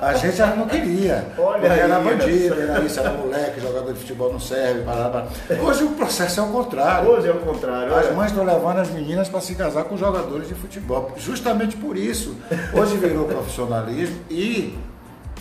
A 0.00 0.14
gente 0.14 0.36
já 0.36 0.54
não 0.54 0.66
queria. 0.66 1.26
Olha 1.38 1.72
aí, 1.72 1.80
era 1.80 2.00
bandido, 2.00 2.60
era 2.60 2.80
isso, 2.80 3.00
era 3.00 3.12
moleque, 3.12 3.60
jogador 3.60 3.92
de 3.92 3.98
futebol 4.00 4.32
não 4.32 4.40
serve, 4.40 4.82
parava. 4.82 5.28
Hoje 5.62 5.84
o 5.84 5.90
processo 5.90 6.40
é 6.40 6.42
o 6.42 6.48
contrário. 6.48 7.08
Hoje 7.08 7.28
é 7.28 7.32
o 7.32 7.40
contrário. 7.40 7.94
As 7.94 8.14
mães 8.14 8.30
estão 8.30 8.44
levando 8.44 8.78
as 8.78 8.90
meninas 8.90 9.28
para 9.28 9.40
se 9.40 9.54
casar 9.54 9.84
com 9.84 9.96
jogadores 9.96 10.48
de 10.48 10.54
futebol. 10.54 11.12
Justamente 11.16 11.76
por 11.76 11.96
isso. 11.96 12.36
Hoje 12.72 12.96
virou 12.96 13.26
profissionalismo 13.26 14.18
e 14.30 14.78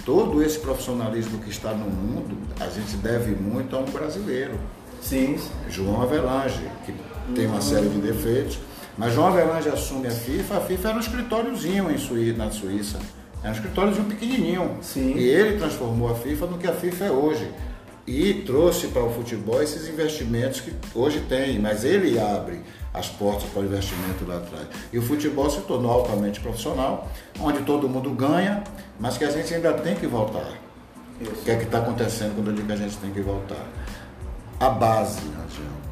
todo 0.05 0.41
esse 0.41 0.59
profissionalismo 0.59 1.39
que 1.39 1.49
está 1.49 1.71
no 1.71 1.85
mundo, 1.85 2.37
a 2.59 2.69
gente 2.69 2.95
deve 2.97 3.31
muito 3.31 3.75
a 3.75 3.79
um 3.79 3.85
brasileiro. 3.85 4.53
Sim. 5.01 5.37
João 5.69 6.01
Avelange, 6.01 6.69
que 6.85 6.93
tem 7.35 7.45
uma 7.45 7.61
série 7.61 7.89
de 7.89 7.99
defeitos. 7.99 8.59
Mas 8.97 9.13
João 9.13 9.27
Avelange 9.27 9.69
assume 9.69 10.07
a 10.07 10.11
FIFA, 10.11 10.57
a 10.57 10.61
FIFA 10.61 10.87
era 10.87 10.97
um 10.97 11.01
escritóriozinho 11.01 11.91
em 11.91 11.97
Suíça, 11.97 12.37
na 12.37 12.49
Suíça. 12.49 12.97
Era 13.41 13.51
um 13.51 13.55
escritóriozinho 13.55 14.05
pequenininho. 14.05 14.77
Sim. 14.81 15.13
E 15.15 15.23
ele 15.23 15.57
transformou 15.57 16.11
a 16.11 16.15
FIFA 16.15 16.45
no 16.47 16.57
que 16.57 16.67
a 16.67 16.73
FIFA 16.73 17.05
é 17.05 17.11
hoje. 17.11 17.51
E 18.05 18.33
trouxe 18.45 18.87
para 18.87 19.03
o 19.03 19.09
futebol 19.11 19.61
esses 19.61 19.87
investimentos 19.87 20.61
que 20.61 20.73
hoje 20.95 21.19
tem, 21.27 21.59
mas 21.59 21.83
ele 21.83 22.17
abre 22.17 22.61
as 22.93 23.09
portas 23.09 23.43
para 23.49 23.61
o 23.61 23.65
investimento 23.65 24.25
lá 24.25 24.37
atrás. 24.37 24.65
E 24.93 24.97
o 24.97 25.01
futebol 25.01 25.49
se 25.49 25.59
tornou 25.61 25.91
altamente 25.91 26.39
profissional, 26.39 27.11
onde 27.39 27.63
todo 27.63 27.87
mundo 27.89 28.09
ganha, 28.11 28.63
mas 28.97 29.17
que 29.17 29.25
a 29.25 29.29
gente 29.29 29.53
ainda 29.53 29.73
tem 29.73 29.95
que 29.95 30.07
voltar. 30.07 30.53
Isso. 31.19 31.31
O 31.31 31.43
que 31.43 31.51
é 31.51 31.55
que 31.57 31.63
está 31.63 31.79
acontecendo 31.79 32.35
quando 32.35 32.47
eu 32.47 32.53
digo 32.53 32.67
que 32.67 32.73
a 32.73 32.77
gente 32.77 32.95
tem 32.97 33.11
que 33.11 33.21
voltar? 33.21 33.65
A 34.59 34.69
base, 34.69 35.21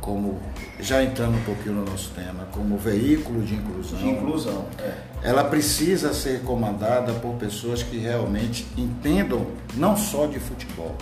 como 0.01 0.39
já 0.79 1.03
entrando 1.03 1.37
um 1.37 1.43
pouquinho 1.43 1.75
no 1.75 1.85
nosso 1.85 2.11
tema, 2.11 2.47
como 2.51 2.77
veículo 2.77 3.41
de 3.41 3.55
inclusão. 3.55 3.99
De 3.99 4.07
inclusão, 4.09 4.65
é. 4.79 4.93
Ela 5.23 5.43
precisa 5.43 6.13
ser 6.13 6.41
comandada 6.41 7.13
por 7.13 7.35
pessoas 7.35 7.81
que 7.81 7.97
realmente 7.97 8.67
entendam 8.77 9.47
não 9.75 9.95
só 9.95 10.25
de 10.25 10.39
futebol, 10.39 10.95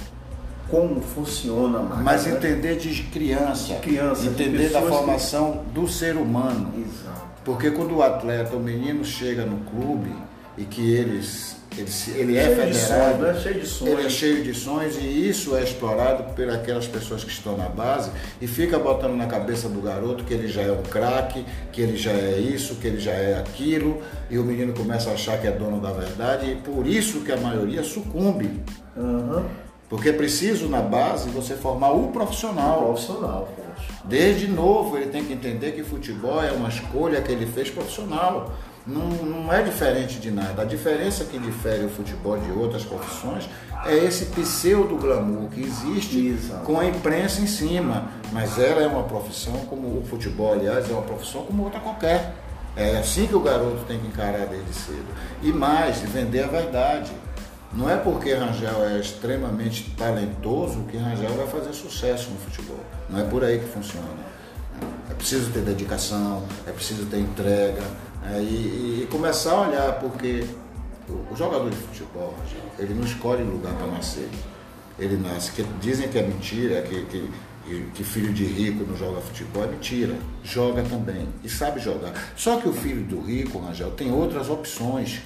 como 0.70 1.02
funciona 1.02 1.80
a 1.80 1.84
mas 1.98 2.26
né? 2.26 2.36
entender 2.36 2.78
de 2.78 3.04
criança, 3.04 3.74
de 3.74 3.80
criança 3.80 4.26
entender 4.26 4.68
de 4.68 4.74
da 4.74 4.82
formação 4.82 5.64
que... 5.66 5.80
do 5.80 5.88
ser 5.88 6.16
humano. 6.16 6.74
Exato. 6.78 7.22
Porque 7.44 7.72
quando 7.72 7.98
o 7.98 8.02
atleta, 8.02 8.56
o 8.56 8.60
menino 8.60 9.04
chega 9.04 9.46
no 9.46 9.58
clube 9.66 10.12
e 10.58 10.64
que 10.64 10.94
eles 10.94 11.58
ele, 11.78 12.20
ele 12.20 12.38
é 12.38 12.44
cheio 12.44 12.56
federado, 12.56 12.72
de 12.72 12.78
sonhos, 12.78 13.20
né? 13.20 13.40
cheio 13.42 13.60
de 13.60 13.68
sonhos. 13.68 13.94
ele 13.94 14.06
é 14.06 14.10
cheio 14.10 14.44
de 14.44 14.54
sonhos 14.54 14.96
e 14.98 15.30
isso 15.30 15.56
é 15.56 15.64
explorado 15.64 16.24
por 16.34 16.50
aquelas 16.50 16.88
pessoas 16.88 17.24
que 17.24 17.32
estão 17.32 17.58
na 17.58 17.68
base 17.70 18.12
e 18.42 18.48
fica 18.48 18.78
botando 18.78 19.16
na 19.16 19.26
cabeça 19.26 19.68
do 19.68 19.82
garoto 19.82 20.24
que 20.24 20.34
ele 20.34 20.48
já 20.48 20.62
é 20.62 20.72
um 20.72 20.84
craque, 20.84 21.46
que 21.72 21.82
ele 21.82 21.98
já 21.98 22.12
é 22.12 22.38
isso, 22.38 22.76
que 22.76 22.88
ele 22.88 23.00
já 23.00 23.14
é 23.14 23.38
aquilo 23.40 24.02
e 24.30 24.38
o 24.38 24.44
menino 24.44 24.74
começa 24.74 25.10
a 25.10 25.14
achar 25.14 25.40
que 25.40 25.48
é 25.48 25.52
dono 25.52 25.80
da 25.80 25.92
verdade 25.92 26.52
e 26.52 26.56
por 26.56 26.86
isso 26.86 27.22
que 27.22 27.32
a 27.32 27.38
maioria 27.38 27.84
sucumbe. 27.84 28.62
Uhum. 28.96 29.44
Porque 29.90 30.10
é 30.10 30.14
preciso 30.14 30.68
na 30.68 30.82
base 30.82 31.30
você 31.30 31.56
formar 31.56 31.92
o 31.92 32.08
profissional. 32.08 32.82
O 32.82 32.86
profissional, 32.86 33.48
poxa. 33.56 34.02
Desde 34.06 34.48
novo 34.48 34.98
ele 34.98 35.08
tem 35.08 35.24
que 35.24 35.34
entender 35.34 35.74
que 35.74 35.84
futebol 35.84 36.44
é 36.44 36.52
uma 36.52 36.70
escolha 36.70 37.22
que 37.22 37.32
ele 37.32 37.46
fez 37.46 37.70
profissional 37.70 38.52
não, 38.86 39.08
não 39.10 39.54
é 39.54 39.62
diferente 39.62 40.20
de 40.20 40.30
nada. 40.30 40.62
A 40.62 40.66
diferença 40.66 41.24
que 41.24 41.40
difere 41.40 41.86
o 41.86 41.90
futebol 41.90 42.38
de 42.38 42.52
outras 42.52 42.84
profissões 42.84 43.50
é 43.86 43.96
esse 43.96 44.26
pseudo 44.26 44.98
glamour 44.98 45.50
que 45.50 45.62
existe 45.62 46.28
Exato. 46.28 46.66
com 46.66 46.80
a 46.80 46.86
imprensa 46.86 47.42
em 47.42 47.48
cima. 47.48 48.10
Mas 48.32 48.60
ela 48.60 48.82
é 48.82 48.88
uma 48.88 49.04
profissão 49.04 49.58
como 49.70 50.00
o 50.00 50.06
futebol, 50.06 50.54
aliás, 50.54 50.90
é 50.90 50.94
uma 50.94 51.02
profissão 51.02 51.44
como 51.44 51.64
outra 51.64 51.80
qualquer. 51.80 52.36
É 52.76 52.98
assim 52.98 53.28
que 53.28 53.36
o 53.36 53.40
garoto 53.40 53.86
tem 53.88 54.00
que 54.00 54.08
encarar 54.08 54.48
desde 54.48 54.74
cedo. 54.74 55.06
E 55.42 55.52
mais, 55.52 56.00
vender 56.00 56.44
a 56.44 56.48
verdade. 56.48 57.12
Não 57.72 57.90
é 57.90 57.98
porque 57.98 58.34
Rangel 58.34 58.84
é 58.86 59.00
extremamente 59.00 59.92
talentoso 59.98 60.84
que 60.92 60.98
Rangel 60.98 61.32
vai 61.32 61.48
fazer 61.48 61.74
sucesso 61.74 62.30
no 62.32 62.38
futebol. 62.38 62.80
Não 63.10 63.20
é 63.20 63.24
por 63.24 63.44
aí 63.44 63.60
que 63.60 63.66
funciona. 63.66 64.34
É 65.10 65.14
preciso 65.14 65.52
ter 65.52 65.62
dedicação, 65.62 66.44
é 66.68 66.72
preciso 66.72 67.06
ter 67.06 67.20
entrega, 67.20 67.82
é, 68.32 68.40
e, 68.40 69.02
e, 69.04 69.08
começar 69.12 69.52
a 69.52 69.62
olhar, 69.68 70.00
porque 70.00 70.46
o, 71.10 71.34
o, 71.34 71.36
jogador 71.36 71.70
de 71.70 71.76
futebol, 71.76 72.34
ele 72.80 72.94
não 72.94 73.04
escolhe 73.04 73.44
lugar 73.44 73.74
para 73.74 73.88
nascer. 73.88 74.30
Ele 74.98 75.18
nasce. 75.18 75.52
Que, 75.52 75.64
dizem 75.82 76.08
que 76.08 76.18
é 76.18 76.22
mentira, 76.22 76.82
que, 76.84 77.04
que, 77.06 77.30
que, 77.94 78.04
filho 78.04 78.32
de 78.32 78.46
rico 78.46 78.86
não 78.88 78.96
joga 78.96 79.20
futebol, 79.20 79.66
é 79.66 79.68
mentira. 79.68 80.16
Joga 80.44 80.84
também 80.84 81.28
e 81.44 81.50
sabe 81.50 81.82
jogar. 81.82 82.14
Só 82.36 82.58
que 82.58 82.70
o 82.70 82.74
filho 82.74 83.04
do 83.04 83.20
rico, 83.20 83.60
Rangel, 83.60 83.92
tem 83.92 84.12
outras 84.12 84.50
opções. 84.50 85.22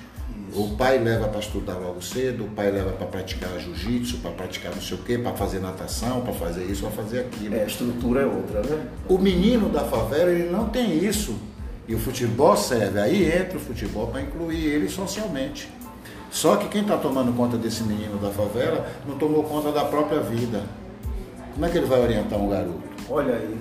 Isso. 0.50 0.62
O 0.62 0.76
pai 0.76 0.98
leva 0.98 1.28
para 1.28 1.40
estudar 1.40 1.76
logo 1.76 2.02
cedo, 2.02 2.46
o 2.46 2.50
pai 2.50 2.72
leva 2.72 2.92
para 2.92 3.08
praticar 3.08 3.60
jiu-jitsu, 3.60 4.18
para 4.18 4.32
praticar 4.32 4.74
não 4.74 4.82
sei 4.82 4.98
o 4.98 5.02
quê, 5.02 5.18
para 5.18 5.34
fazer 5.34 5.60
natação, 5.60 6.22
para 6.22 6.34
fazer 6.34 6.64
isso, 6.66 6.82
para 6.82 6.92
fazer 6.92 7.20
aquilo. 7.20 7.56
É, 7.56 7.64
a 7.64 7.68
estrutura 7.68 8.22
é 8.22 8.26
outra, 8.26 8.62
né? 8.62 8.88
O 9.08 9.18
menino 9.18 9.70
da 9.70 9.84
favela, 9.84 10.32
ele 10.32 10.50
não 10.50 10.70
tem 10.70 11.04
isso. 11.04 11.36
E 11.88 11.96
o 11.96 12.00
futebol 12.00 12.58
serve, 12.58 13.00
aí 13.00 13.26
entra 13.32 13.58
o 13.58 13.62
futebol 13.62 14.08
para 14.08 14.22
incluir 14.22 14.66
ele 14.66 14.90
socialmente. 14.90 15.70
Só 16.30 16.58
que 16.58 16.68
quem 16.68 16.82
está 16.82 16.98
tomando 16.98 17.32
conta 17.36 17.58
desse 17.58 17.84
menino 17.84 18.18
da 18.18 18.30
favela 18.30 18.86
não 19.08 19.18
tomou 19.18 19.44
conta 19.44 19.72
da 19.72 19.86
própria 19.86 20.20
vida. 20.20 20.64
Como 21.54 21.66
é 21.66 21.70
que 21.70 21.78
ele 21.78 21.88
vai 21.88 22.02
orientar 22.02 22.38
um 22.38 22.50
garoto? 22.50 22.82
Olha 23.10 23.36
aí. 23.36 23.58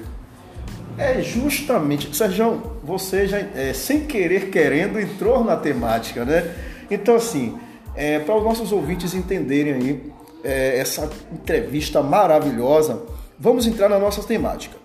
É 0.98 1.22
justamente, 1.22 2.14
Sérgio, 2.16 2.78
você 2.82 3.28
já, 3.28 3.38
é, 3.38 3.72
sem 3.72 4.06
querer 4.06 4.50
querendo, 4.50 4.98
entrou 4.98 5.44
na 5.44 5.56
temática, 5.56 6.24
né? 6.24 6.54
Então, 6.90 7.14
assim, 7.14 7.56
é, 7.94 8.18
para 8.18 8.36
os 8.36 8.42
nossos 8.42 8.72
ouvintes 8.72 9.14
entenderem 9.14 9.74
aí 9.74 10.12
é, 10.42 10.78
essa 10.78 11.08
entrevista 11.32 12.02
maravilhosa, 12.02 13.02
vamos 13.38 13.66
entrar 13.66 13.88
na 13.88 13.98
nossa 13.98 14.22
temática. 14.22 14.76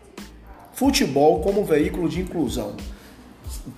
Futebol 0.73 1.41
como 1.41 1.63
veículo 1.63 2.07
de 2.07 2.21
inclusão 2.21 2.75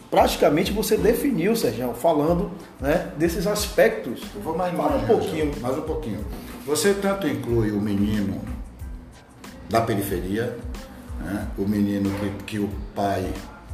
praticamente 0.10 0.72
você 0.72 0.98
definiu, 0.98 1.56
Sérgio, 1.56 1.94
falando 1.94 2.52
né, 2.80 3.12
desses 3.18 3.48
aspectos. 3.48 4.22
Eu 4.36 4.42
vou 4.42 4.58
mais 4.58 4.76
Fala 4.76 4.98
um 4.98 5.06
pouquinho. 5.06 5.52
Mais 5.62 5.78
um 5.78 5.82
pouquinho. 5.82 6.26
Você 6.66 6.94
tanto 6.94 7.28
inclui 7.28 7.72
o 7.72 7.82
menino 7.82 8.42
da 9.70 9.82
periferia, 9.82 10.58
né, 11.20 11.48
o 11.58 11.68
menino 11.68 12.10
que, 12.20 12.44
que 12.44 12.60
o 12.60 12.70
pai, 12.96 13.26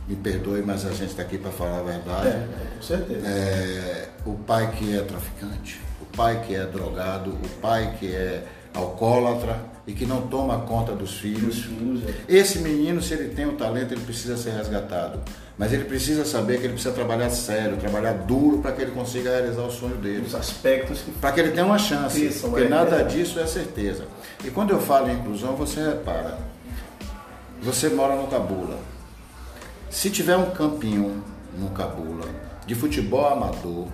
me 0.07 0.15
perdoe, 0.15 0.63
mas 0.63 0.85
a 0.85 0.89
gente 0.89 1.11
está 1.11 1.21
aqui 1.21 1.37
para 1.37 1.51
falar 1.51 1.79
a 1.79 1.83
verdade. 1.83 2.29
É, 2.29 2.47
com 2.75 2.81
certeza. 2.81 3.27
É, 3.27 4.09
o 4.25 4.33
pai 4.33 4.71
que 4.71 4.97
é 4.97 5.01
traficante, 5.01 5.79
o 6.01 6.17
pai 6.17 6.41
que 6.45 6.55
é 6.55 6.65
drogado, 6.65 7.29
o 7.29 7.49
pai 7.61 7.95
que 7.99 8.07
é 8.07 8.43
alcoólatra 8.73 9.61
e 9.85 9.93
que 9.93 10.05
não 10.05 10.27
toma 10.27 10.59
conta 10.61 10.93
dos 10.93 11.13
filhos. 11.19 11.55
Dos 11.55 11.65
filhos 11.65 12.03
é. 12.07 12.13
Esse 12.27 12.59
menino, 12.59 13.01
se 13.01 13.13
ele 13.13 13.29
tem 13.35 13.45
o 13.45 13.53
talento, 13.53 13.93
ele 13.93 14.01
precisa 14.01 14.35
ser 14.35 14.51
resgatado. 14.51 15.19
Mas 15.59 15.73
ele 15.73 15.83
precisa 15.83 16.23
saber 16.23 16.57
que 16.57 16.63
ele 16.63 16.73
precisa 16.73 16.93
trabalhar 16.95 17.29
sério, 17.29 17.75
trabalhar 17.75 18.13
duro 18.13 18.59
para 18.59 18.71
que 18.71 18.81
ele 18.81 18.91
consiga 18.91 19.29
realizar 19.29 19.63
o 19.63 19.69
sonho 19.69 19.97
dele. 19.97 20.23
Os 20.25 20.33
aspectos 20.33 21.01
que. 21.01 21.11
Para 21.11 21.33
que 21.33 21.41
ele 21.41 21.51
tenha 21.51 21.65
uma 21.65 21.77
chance. 21.77 22.25
Isso, 22.25 22.47
porque 22.47 22.63
é 22.63 22.69
nada 22.69 23.03
disso 23.03 23.41
é 23.41 23.45
certeza. 23.45 24.05
E 24.41 24.49
quando 24.49 24.69
eu 24.69 24.79
falo 24.79 25.09
em 25.09 25.15
inclusão, 25.15 25.57
você 25.57 25.83
repara. 25.83 26.37
Você 27.61 27.89
mora 27.89 28.15
no 28.15 28.27
Cabula. 28.27 28.79
Se 29.89 30.09
tiver 30.09 30.37
um 30.37 30.51
campinho 30.51 31.21
no 31.57 31.71
Cabula 31.71 32.25
de 32.65 32.73
futebol 32.73 33.27
amador, 33.27 33.89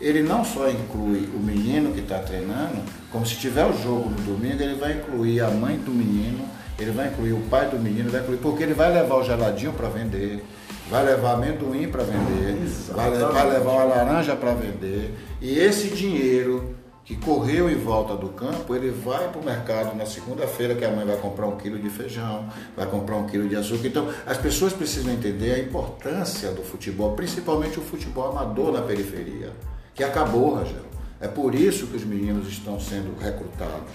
ele 0.00 0.22
não 0.22 0.44
só 0.44 0.70
inclui 0.70 1.28
o 1.34 1.40
menino 1.40 1.92
que 1.92 2.00
está 2.00 2.20
treinando, 2.20 2.80
como 3.10 3.26
se 3.26 3.34
tiver 3.34 3.66
o 3.66 3.72
jogo 3.72 4.08
no 4.08 4.20
domingo, 4.20 4.62
ele 4.62 4.76
vai 4.76 4.92
incluir 4.92 5.40
a 5.40 5.50
mãe 5.50 5.76
do 5.78 5.90
menino, 5.90 6.44
ele 6.78 6.92
vai 6.92 7.08
incluir 7.08 7.32
o 7.32 7.40
pai 7.50 7.68
do 7.68 7.78
menino, 7.78 8.08
vai 8.08 8.20
incluir, 8.20 8.38
porque 8.38 8.62
ele 8.62 8.74
vai 8.74 8.92
levar 8.92 9.16
o 9.16 9.24
geladinho 9.24 9.72
para 9.72 9.88
vender, 9.88 10.44
vai 10.92 11.06
levar 11.06 11.32
amendoim 11.32 11.88
para 11.88 12.04
vender, 12.04 12.54
vai, 12.94 13.10
vai, 13.10 13.50
levar 13.50 13.72
uma 13.72 13.84
laranja 13.84 14.36
para 14.36 14.52
vender. 14.52 15.14
E 15.40 15.58
esse 15.58 15.88
dinheiro 15.88 16.76
que 17.02 17.16
correu 17.16 17.70
em 17.70 17.76
volta 17.76 18.14
do 18.14 18.28
campo, 18.28 18.74
ele 18.76 18.90
vai 18.90 19.26
para 19.30 19.40
o 19.40 19.44
mercado 19.44 19.96
na 19.96 20.04
segunda-feira 20.04 20.74
que 20.74 20.84
a 20.84 20.90
mãe 20.90 21.06
vai 21.06 21.16
comprar 21.16 21.46
um 21.46 21.56
quilo 21.56 21.78
de 21.78 21.88
feijão, 21.88 22.46
vai 22.76 22.86
comprar 22.86 23.16
um 23.16 23.26
quilo 23.26 23.48
de 23.48 23.56
açúcar. 23.56 23.88
Então, 23.88 24.06
as 24.26 24.36
pessoas 24.36 24.74
precisam 24.74 25.10
entender 25.10 25.54
a 25.54 25.58
importância 25.58 26.52
do 26.52 26.62
futebol, 26.62 27.16
principalmente 27.16 27.78
o 27.78 27.82
futebol 27.82 28.30
amador 28.30 28.70
na 28.70 28.82
periferia, 28.82 29.50
que 29.94 30.04
acabou, 30.04 30.56
Rangel. 30.56 30.84
É 31.18 31.26
por 31.26 31.54
isso 31.54 31.86
que 31.86 31.96
os 31.96 32.04
meninos 32.04 32.46
estão 32.48 32.78
sendo 32.78 33.18
recrutados, 33.18 33.94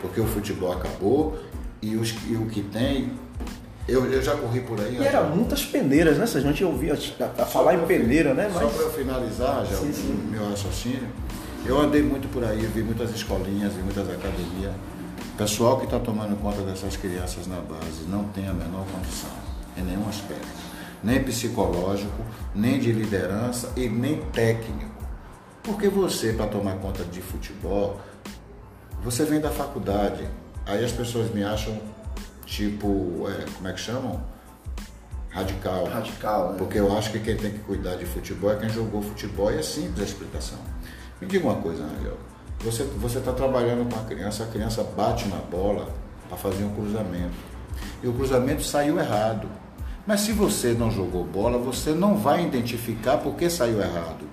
porque 0.00 0.20
o 0.20 0.26
futebol 0.26 0.72
acabou 0.72 1.36
e, 1.82 1.96
os, 1.96 2.14
e 2.28 2.36
o 2.36 2.46
que 2.46 2.62
tem 2.62 3.10
eu, 3.88 4.06
eu 4.06 4.22
já 4.22 4.36
corri 4.36 4.60
por 4.60 4.80
aí. 4.80 4.98
E 4.98 5.04
era 5.04 5.22
muitas 5.22 5.64
peneiras, 5.64 6.18
né? 6.18 6.24
A 6.24 6.40
gente 6.40 6.64
ouvia 6.64 6.94
a, 6.94 7.42
a 7.42 7.46
falar 7.46 7.74
em 7.74 7.86
peneira, 7.86 8.34
né? 8.34 8.50
Mas... 8.52 8.62
Só 8.62 8.68
para 8.68 8.82
eu 8.82 8.92
finalizar 8.92 9.66
já 9.66 9.76
sim, 9.76 9.92
sim. 9.92 10.12
o 10.12 10.30
meu 10.30 10.48
raciocínio, 10.48 11.08
eu 11.64 11.78
andei 11.78 12.02
muito 12.02 12.28
por 12.28 12.44
aí, 12.44 12.60
vi 12.66 12.82
muitas 12.82 13.10
escolinhas, 13.14 13.72
vi 13.72 13.82
muitas 13.82 14.08
academias. 14.08 14.72
O 15.34 15.36
pessoal 15.36 15.78
que 15.78 15.84
está 15.84 15.98
tomando 15.98 16.40
conta 16.40 16.62
dessas 16.62 16.96
crianças 16.96 17.46
na 17.46 17.56
base 17.56 18.04
não 18.08 18.24
tem 18.24 18.46
a 18.46 18.52
menor 18.52 18.84
condição, 18.92 19.30
em 19.76 19.82
nenhum 19.82 20.08
aspecto. 20.08 20.70
Nem 21.02 21.22
psicológico, 21.22 22.22
nem 22.54 22.78
de 22.78 22.92
liderança 22.92 23.72
e 23.76 23.88
nem 23.88 24.20
técnico. 24.32 24.90
Porque 25.62 25.88
você, 25.88 26.32
para 26.32 26.46
tomar 26.46 26.76
conta 26.76 27.04
de 27.04 27.20
futebol, 27.20 27.98
você 29.02 29.24
vem 29.24 29.40
da 29.40 29.50
faculdade, 29.50 30.26
aí 30.66 30.84
as 30.84 30.92
pessoas 30.92 31.32
me 31.32 31.42
acham 31.42 31.78
tipo, 32.50 33.26
é, 33.28 33.44
como 33.56 33.68
é 33.68 33.72
que 33.72 33.80
chamam? 33.80 34.20
Radical. 35.30 35.84
Radical, 35.84 36.50
né? 36.50 36.58
Porque 36.58 36.78
eu 36.78 36.96
acho 36.98 37.12
que 37.12 37.20
quem 37.20 37.36
tem 37.36 37.52
que 37.52 37.60
cuidar 37.60 37.94
de 37.94 38.04
futebol 38.04 38.52
é 38.52 38.56
quem 38.56 38.68
jogou 38.68 39.00
futebol 39.00 39.52
e 39.52 39.58
é 39.58 39.62
simples 39.62 40.00
a 40.00 40.02
explicação. 40.02 40.58
Me 41.20 41.28
diga 41.28 41.46
uma 41.46 41.62
coisa, 41.62 41.84
Angel. 41.84 42.18
Você 42.58 43.18
está 43.18 43.32
trabalhando 43.32 43.88
com 43.88 43.98
a 43.98 44.04
criança, 44.04 44.44
a 44.44 44.46
criança 44.48 44.82
bate 44.82 45.28
na 45.28 45.36
bola 45.36 45.88
para 46.28 46.36
fazer 46.36 46.64
um 46.64 46.74
cruzamento. 46.74 47.36
E 48.02 48.08
o 48.08 48.12
cruzamento 48.12 48.64
saiu 48.64 48.98
errado. 48.98 49.48
Mas 50.06 50.22
se 50.22 50.32
você 50.32 50.72
não 50.72 50.90
jogou 50.90 51.24
bola, 51.24 51.56
você 51.56 51.92
não 51.92 52.16
vai 52.16 52.44
identificar 52.44 53.18
por 53.18 53.36
que 53.36 53.48
saiu 53.48 53.80
errado. 53.80 54.28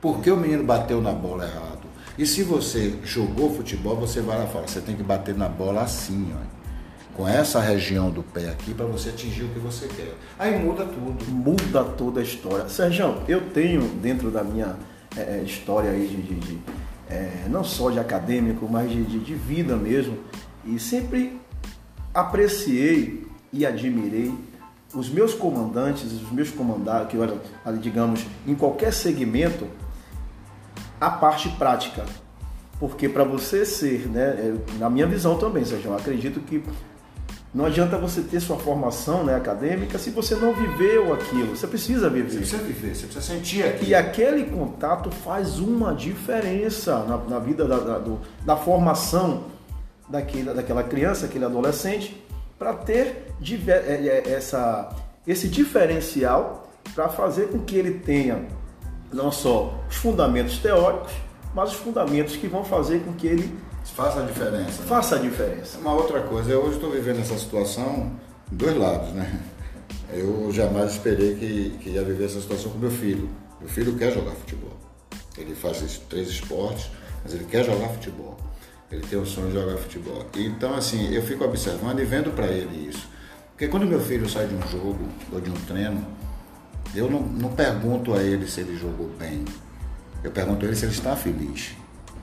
Por 0.00 0.20
que 0.20 0.30
o 0.30 0.36
menino 0.36 0.64
bateu 0.64 1.00
na 1.00 1.12
bola 1.12 1.44
errado. 1.44 1.82
E 2.18 2.26
se 2.26 2.42
você 2.42 2.98
jogou 3.04 3.54
futebol, 3.54 3.96
você 3.96 4.20
vai 4.20 4.36
lá 4.36 4.44
e 4.44 4.48
fala, 4.48 4.66
você 4.66 4.80
tem 4.80 4.96
que 4.96 5.02
bater 5.02 5.34
na 5.34 5.48
bola 5.48 5.82
assim, 5.82 6.34
ó 6.36 6.61
com 7.14 7.28
essa 7.28 7.60
região 7.60 8.10
do 8.10 8.22
pé 8.22 8.48
aqui 8.48 8.72
para 8.72 8.86
você 8.86 9.10
atingir 9.10 9.44
o 9.44 9.48
que 9.48 9.58
você 9.58 9.86
quer. 9.88 10.14
Aí 10.38 10.58
muda 10.58 10.84
tudo. 10.84 11.30
Muda 11.30 11.84
toda 11.84 12.20
a 12.20 12.22
história. 12.22 12.68
Sérgio, 12.68 13.22
eu 13.28 13.50
tenho 13.50 13.82
dentro 14.00 14.30
da 14.30 14.42
minha 14.42 14.76
é, 15.16 15.42
história 15.44 15.90
aí 15.90 16.06
de, 16.06 16.22
de, 16.22 16.34
de 16.34 16.58
é, 17.08 17.46
não 17.48 17.62
só 17.62 17.90
de 17.90 17.98
acadêmico, 17.98 18.66
mas 18.70 18.90
de, 18.90 19.04
de, 19.04 19.34
vida 19.34 19.76
mesmo, 19.76 20.16
e 20.64 20.78
sempre 20.78 21.38
apreciei 22.14 23.26
e 23.52 23.66
admirei 23.66 24.32
os 24.94 25.10
meus 25.10 25.34
comandantes, 25.34 26.04
os 26.04 26.30
meus 26.30 26.50
comandados, 26.50 27.08
que 27.08 27.18
olha, 27.18 27.36
digamos, 27.80 28.24
em 28.46 28.54
qualquer 28.54 28.92
segmento, 28.92 29.66
a 31.00 31.10
parte 31.10 31.50
prática. 31.50 32.04
Porque 32.80 33.08
para 33.08 33.24
você 33.24 33.64
ser, 33.64 34.08
né, 34.08 34.22
é, 34.22 34.54
na 34.78 34.88
minha 34.88 35.06
visão 35.06 35.38
também, 35.38 35.64
Sérgio, 35.64 35.94
acredito 35.94 36.40
que 36.40 36.62
não 37.54 37.66
adianta 37.66 37.98
você 37.98 38.22
ter 38.22 38.40
sua 38.40 38.56
formação 38.58 39.24
né, 39.24 39.34
acadêmica 39.34 39.98
se 39.98 40.08
você 40.08 40.34
não 40.34 40.54
viveu 40.54 41.12
aquilo. 41.12 41.54
Você 41.54 41.66
precisa 41.66 42.08
viver. 42.08 42.30
Você 42.30 42.38
precisa 42.38 42.62
viver, 42.62 42.94
você 42.94 43.06
precisa 43.06 43.20
sentir 43.20 43.62
aquilo. 43.64 43.90
E 43.90 43.94
aquele 43.94 44.44
contato 44.44 45.10
faz 45.10 45.58
uma 45.58 45.94
diferença 45.94 47.04
na, 47.04 47.18
na 47.18 47.38
vida 47.38 47.66
da, 47.66 47.78
da, 47.78 47.98
do, 47.98 48.18
da 48.42 48.56
formação 48.56 49.44
daquele, 50.08 50.54
daquela 50.54 50.82
criança, 50.82 51.26
aquele 51.26 51.44
adolescente, 51.44 52.24
para 52.58 52.72
ter 52.72 53.34
diver, 53.38 53.84
é, 53.86 54.06
é, 54.06 54.32
essa, 54.32 54.88
esse 55.26 55.46
diferencial 55.46 56.70
para 56.94 57.10
fazer 57.10 57.48
com 57.48 57.58
que 57.58 57.76
ele 57.76 57.98
tenha 57.98 58.46
não 59.12 59.30
só 59.30 59.78
os 59.90 59.96
fundamentos 59.96 60.56
teóricos, 60.58 61.12
mas 61.54 61.72
os 61.72 61.76
fundamentos 61.76 62.34
que 62.34 62.46
vão 62.46 62.64
fazer 62.64 63.00
com 63.00 63.12
que 63.12 63.26
ele 63.26 63.54
Faça 63.84 64.20
a 64.20 64.26
diferença. 64.26 64.82
Faça 64.84 65.16
a 65.16 65.18
diferença. 65.18 65.78
Uma 65.78 65.92
outra 65.92 66.22
coisa, 66.22 66.50
eu 66.50 66.60
hoje 66.60 66.76
estou 66.76 66.90
vivendo 66.90 67.20
essa 67.20 67.36
situação 67.36 68.12
dois 68.50 68.76
lados, 68.76 69.12
né? 69.12 69.40
Eu 70.12 70.50
jamais 70.52 70.92
esperei 70.92 71.34
que, 71.36 71.78
que 71.80 71.90
ia 71.90 72.02
viver 72.02 72.24
essa 72.24 72.40
situação 72.40 72.70
com 72.70 72.78
meu 72.78 72.90
filho. 72.90 73.28
Meu 73.60 73.68
filho 73.68 73.96
quer 73.96 74.12
jogar 74.12 74.32
futebol. 74.32 74.76
Ele 75.38 75.54
faz 75.54 76.00
três 76.08 76.28
esportes, 76.28 76.90
mas 77.22 77.32
ele 77.34 77.44
quer 77.44 77.64
jogar 77.64 77.88
futebol. 77.88 78.36
Ele 78.90 79.02
tem 79.06 79.18
o 79.18 79.24
sonho 79.24 79.48
de 79.48 79.54
jogar 79.54 79.78
futebol. 79.78 80.26
Então, 80.36 80.74
assim, 80.74 81.14
eu 81.14 81.22
fico 81.22 81.44
observando 81.44 82.00
e 82.00 82.04
vendo 82.04 82.30
para 82.34 82.46
ele 82.46 82.88
isso. 82.88 83.08
Porque 83.50 83.68
quando 83.68 83.86
meu 83.86 84.00
filho 84.00 84.28
sai 84.28 84.46
de 84.46 84.54
um 84.54 84.68
jogo 84.68 85.08
ou 85.32 85.40
de 85.40 85.50
um 85.50 85.54
treino, 85.54 86.06
eu 86.94 87.10
não, 87.10 87.20
não 87.20 87.52
pergunto 87.52 88.12
a 88.12 88.22
ele 88.22 88.46
se 88.46 88.60
ele 88.60 88.76
jogou 88.76 89.08
bem. 89.18 89.44
Eu 90.22 90.30
pergunto 90.30 90.64
a 90.64 90.68
ele 90.68 90.76
se 90.76 90.84
ele 90.84 90.92
está 90.92 91.16
feliz. 91.16 91.74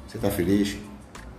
Você 0.08 0.18
está 0.18 0.30
feliz? 0.30 0.78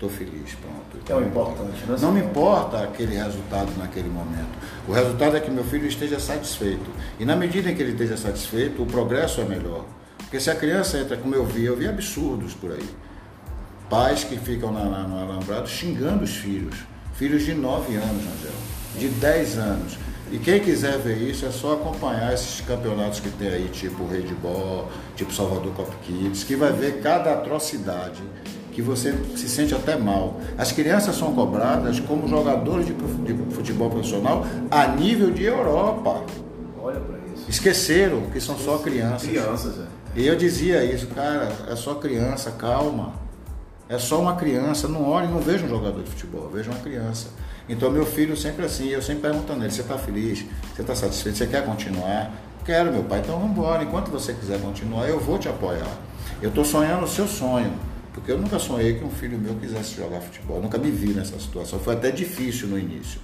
Estou 0.00 0.08
feliz, 0.08 0.54
pronto. 0.54 1.12
é 1.12 1.14
o 1.14 1.22
importante, 1.22 1.84
né? 1.86 1.96
Não 2.00 2.10
me 2.10 2.20
importa 2.20 2.82
aquele 2.82 3.16
resultado 3.16 3.70
naquele 3.76 4.08
momento. 4.08 4.48
O 4.88 4.92
resultado 4.92 5.36
é 5.36 5.40
que 5.40 5.50
meu 5.50 5.62
filho 5.62 5.86
esteja 5.86 6.18
satisfeito. 6.18 6.90
E 7.18 7.24
na 7.26 7.36
medida 7.36 7.70
em 7.70 7.76
que 7.76 7.82
ele 7.82 7.92
esteja 7.92 8.16
satisfeito, 8.16 8.82
o 8.82 8.86
progresso 8.86 9.42
é 9.42 9.44
melhor. 9.44 9.84
Porque 10.16 10.40
se 10.40 10.50
a 10.50 10.54
criança 10.54 10.98
entra, 10.98 11.18
como 11.18 11.34
eu 11.34 11.44
vi, 11.44 11.66
eu 11.66 11.76
vi 11.76 11.86
absurdos 11.86 12.54
por 12.54 12.72
aí. 12.72 12.88
Pais 13.90 14.24
que 14.24 14.38
ficam 14.38 14.72
na, 14.72 14.84
na, 14.84 15.02
no 15.06 15.18
alambrado 15.18 15.68
xingando 15.68 16.24
os 16.24 16.34
filhos. 16.34 16.76
Filhos 17.14 17.44
de 17.44 17.52
9 17.52 17.94
anos, 17.96 18.22
Angel, 18.22 18.52
de 18.96 19.08
10 19.08 19.58
anos. 19.58 19.98
E 20.32 20.38
quem 20.38 20.60
quiser 20.60 20.96
ver 20.98 21.18
isso 21.18 21.44
é 21.44 21.50
só 21.50 21.74
acompanhar 21.74 22.32
esses 22.32 22.62
campeonatos 22.62 23.20
que 23.20 23.28
tem 23.30 23.48
aí, 23.48 23.68
tipo 23.68 24.06
Rei 24.06 24.22
de 24.22 24.34
Ball, 24.34 24.88
tipo 25.14 25.34
Salvador 25.34 25.74
Cop 25.74 25.94
Kids, 26.04 26.44
que 26.44 26.56
vai 26.56 26.72
ver 26.72 27.02
cada 27.02 27.34
atrocidade 27.34 28.22
que 28.80 28.86
você 28.86 29.14
se 29.36 29.48
sente 29.48 29.74
até 29.74 29.96
mal. 29.96 30.40
As 30.56 30.72
crianças 30.72 31.14
são 31.14 31.34
cobradas 31.34 32.00
como 32.00 32.26
jogadores 32.26 32.86
de 32.86 32.94
futebol 33.54 33.90
profissional 33.90 34.46
a 34.70 34.88
nível 34.88 35.30
de 35.30 35.44
Europa. 35.44 36.24
Olha 36.82 36.98
para 36.98 37.18
isso. 37.32 37.44
Esqueceram 37.48 38.22
que 38.32 38.40
são 38.40 38.56
só 38.56 38.78
crianças. 38.78 39.28
Crianças, 39.28 39.78
é. 39.78 39.86
E 40.16 40.26
eu 40.26 40.34
dizia 40.34 40.82
isso, 40.82 41.06
cara, 41.08 41.52
é 41.68 41.76
só 41.76 41.94
criança, 41.94 42.50
calma. 42.52 43.12
É 43.88 43.98
só 43.98 44.20
uma 44.20 44.36
criança, 44.36 44.88
não 44.88 45.08
olhe, 45.08 45.28
não 45.28 45.40
vejo 45.40 45.66
um 45.66 45.68
jogador 45.68 46.02
de 46.02 46.10
futebol, 46.10 46.48
vejo 46.52 46.70
uma 46.70 46.80
criança. 46.80 47.28
Então 47.68 47.90
meu 47.90 48.06
filho 48.06 48.36
sempre 48.36 48.64
assim, 48.64 48.88
eu 48.88 49.02
sempre 49.02 49.22
perguntando 49.22 49.62
ele, 49.62 49.72
você 49.72 49.82
está 49.82 49.98
feliz? 49.98 50.44
Você 50.74 50.80
está 50.80 50.94
satisfeito? 50.94 51.38
Você 51.38 51.46
quer 51.46 51.64
continuar? 51.64 52.32
Quero, 52.64 52.92
meu 52.92 53.04
pai, 53.04 53.20
então 53.20 53.38
vamos 53.38 53.50
embora. 53.50 53.82
Enquanto 53.82 54.10
você 54.10 54.32
quiser 54.32 54.60
continuar, 54.60 55.08
eu 55.08 55.20
vou 55.20 55.38
te 55.38 55.48
apoiar. 55.48 55.90
Eu 56.40 56.48
estou 56.48 56.64
sonhando 56.64 57.04
o 57.04 57.08
seu 57.08 57.26
sonho. 57.26 57.72
Porque 58.12 58.32
eu 58.32 58.38
nunca 58.38 58.58
sonhei 58.58 58.94
que 58.94 59.04
um 59.04 59.10
filho 59.10 59.38
meu 59.38 59.54
quisesse 59.54 59.96
jogar 59.96 60.20
futebol. 60.20 60.56
Eu 60.56 60.62
nunca 60.62 60.78
me 60.78 60.90
vi 60.90 61.12
nessa 61.12 61.38
situação. 61.38 61.78
Foi 61.78 61.94
até 61.94 62.10
difícil 62.10 62.68
no 62.68 62.78
início. 62.78 63.20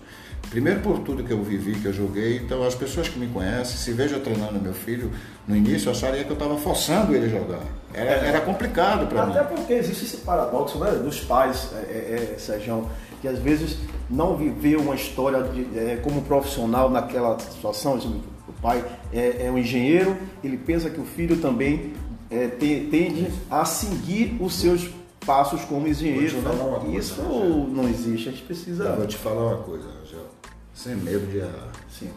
Primeiro 0.50 0.80
por 0.80 1.00
tudo 1.00 1.24
que 1.24 1.32
eu 1.32 1.42
vivi, 1.42 1.74
que 1.74 1.86
eu 1.86 1.92
joguei, 1.92 2.36
então 2.36 2.62
as 2.62 2.74
pessoas 2.74 3.08
que 3.08 3.18
me 3.18 3.26
conhecem, 3.26 3.76
se 3.76 3.92
vejam 3.92 4.20
treinando 4.20 4.60
meu 4.60 4.72
filho, 4.72 5.10
no 5.46 5.56
início 5.56 5.90
acharia 5.90 6.22
que 6.22 6.30
eu 6.30 6.34
estava 6.34 6.56
forçando 6.56 7.14
ele 7.14 7.26
a 7.26 7.28
jogar. 7.28 7.62
Era, 7.92 8.10
é. 8.10 8.28
era 8.28 8.40
complicado 8.40 9.08
para 9.08 9.26
mim. 9.26 9.32
Até 9.32 9.42
porque 9.42 9.72
existe 9.72 10.04
esse 10.04 10.18
paradoxo 10.18 10.78
né, 10.78 10.92
dos 10.92 11.20
pais, 11.20 11.70
é, 11.74 11.76
é, 11.76 12.34
é, 12.34 12.38
Sérgio, 12.38 12.88
que 13.20 13.26
às 13.26 13.38
vezes 13.40 13.76
não 14.08 14.36
viveu 14.36 14.80
uma 14.80 14.94
história 14.94 15.42
de, 15.42 15.66
é, 15.76 15.96
como 15.96 16.22
profissional 16.22 16.88
naquela 16.90 17.36
situação. 17.40 17.94
Assim, 17.94 18.22
o 18.48 18.52
pai 18.62 18.84
é, 19.12 19.46
é 19.46 19.50
um 19.50 19.58
engenheiro, 19.58 20.16
ele 20.44 20.56
pensa 20.56 20.88
que 20.88 21.00
o 21.00 21.04
filho 21.04 21.38
também 21.38 21.92
é, 22.30 22.48
tende 22.48 23.30
a 23.50 23.64
seguir 23.64 24.36
os 24.40 24.54
seus 24.54 24.90
passos 25.24 25.62
como 25.64 25.88
engenheiro. 25.88 26.40
Né? 26.40 26.96
Isso 26.96 27.22
não 27.22 27.88
existe, 27.88 28.28
a 28.28 28.32
gente 28.32 28.44
precisa. 28.44 28.84
Eu 28.84 28.96
vou 28.96 29.06
te 29.06 29.16
falar 29.16 29.54
uma 29.54 29.62
coisa, 29.62 29.88
Angel, 30.02 30.26
sem 30.74 30.96
medo 30.96 31.26
de 31.30 31.38
errar. 31.38 31.72
Sim. 31.90 32.10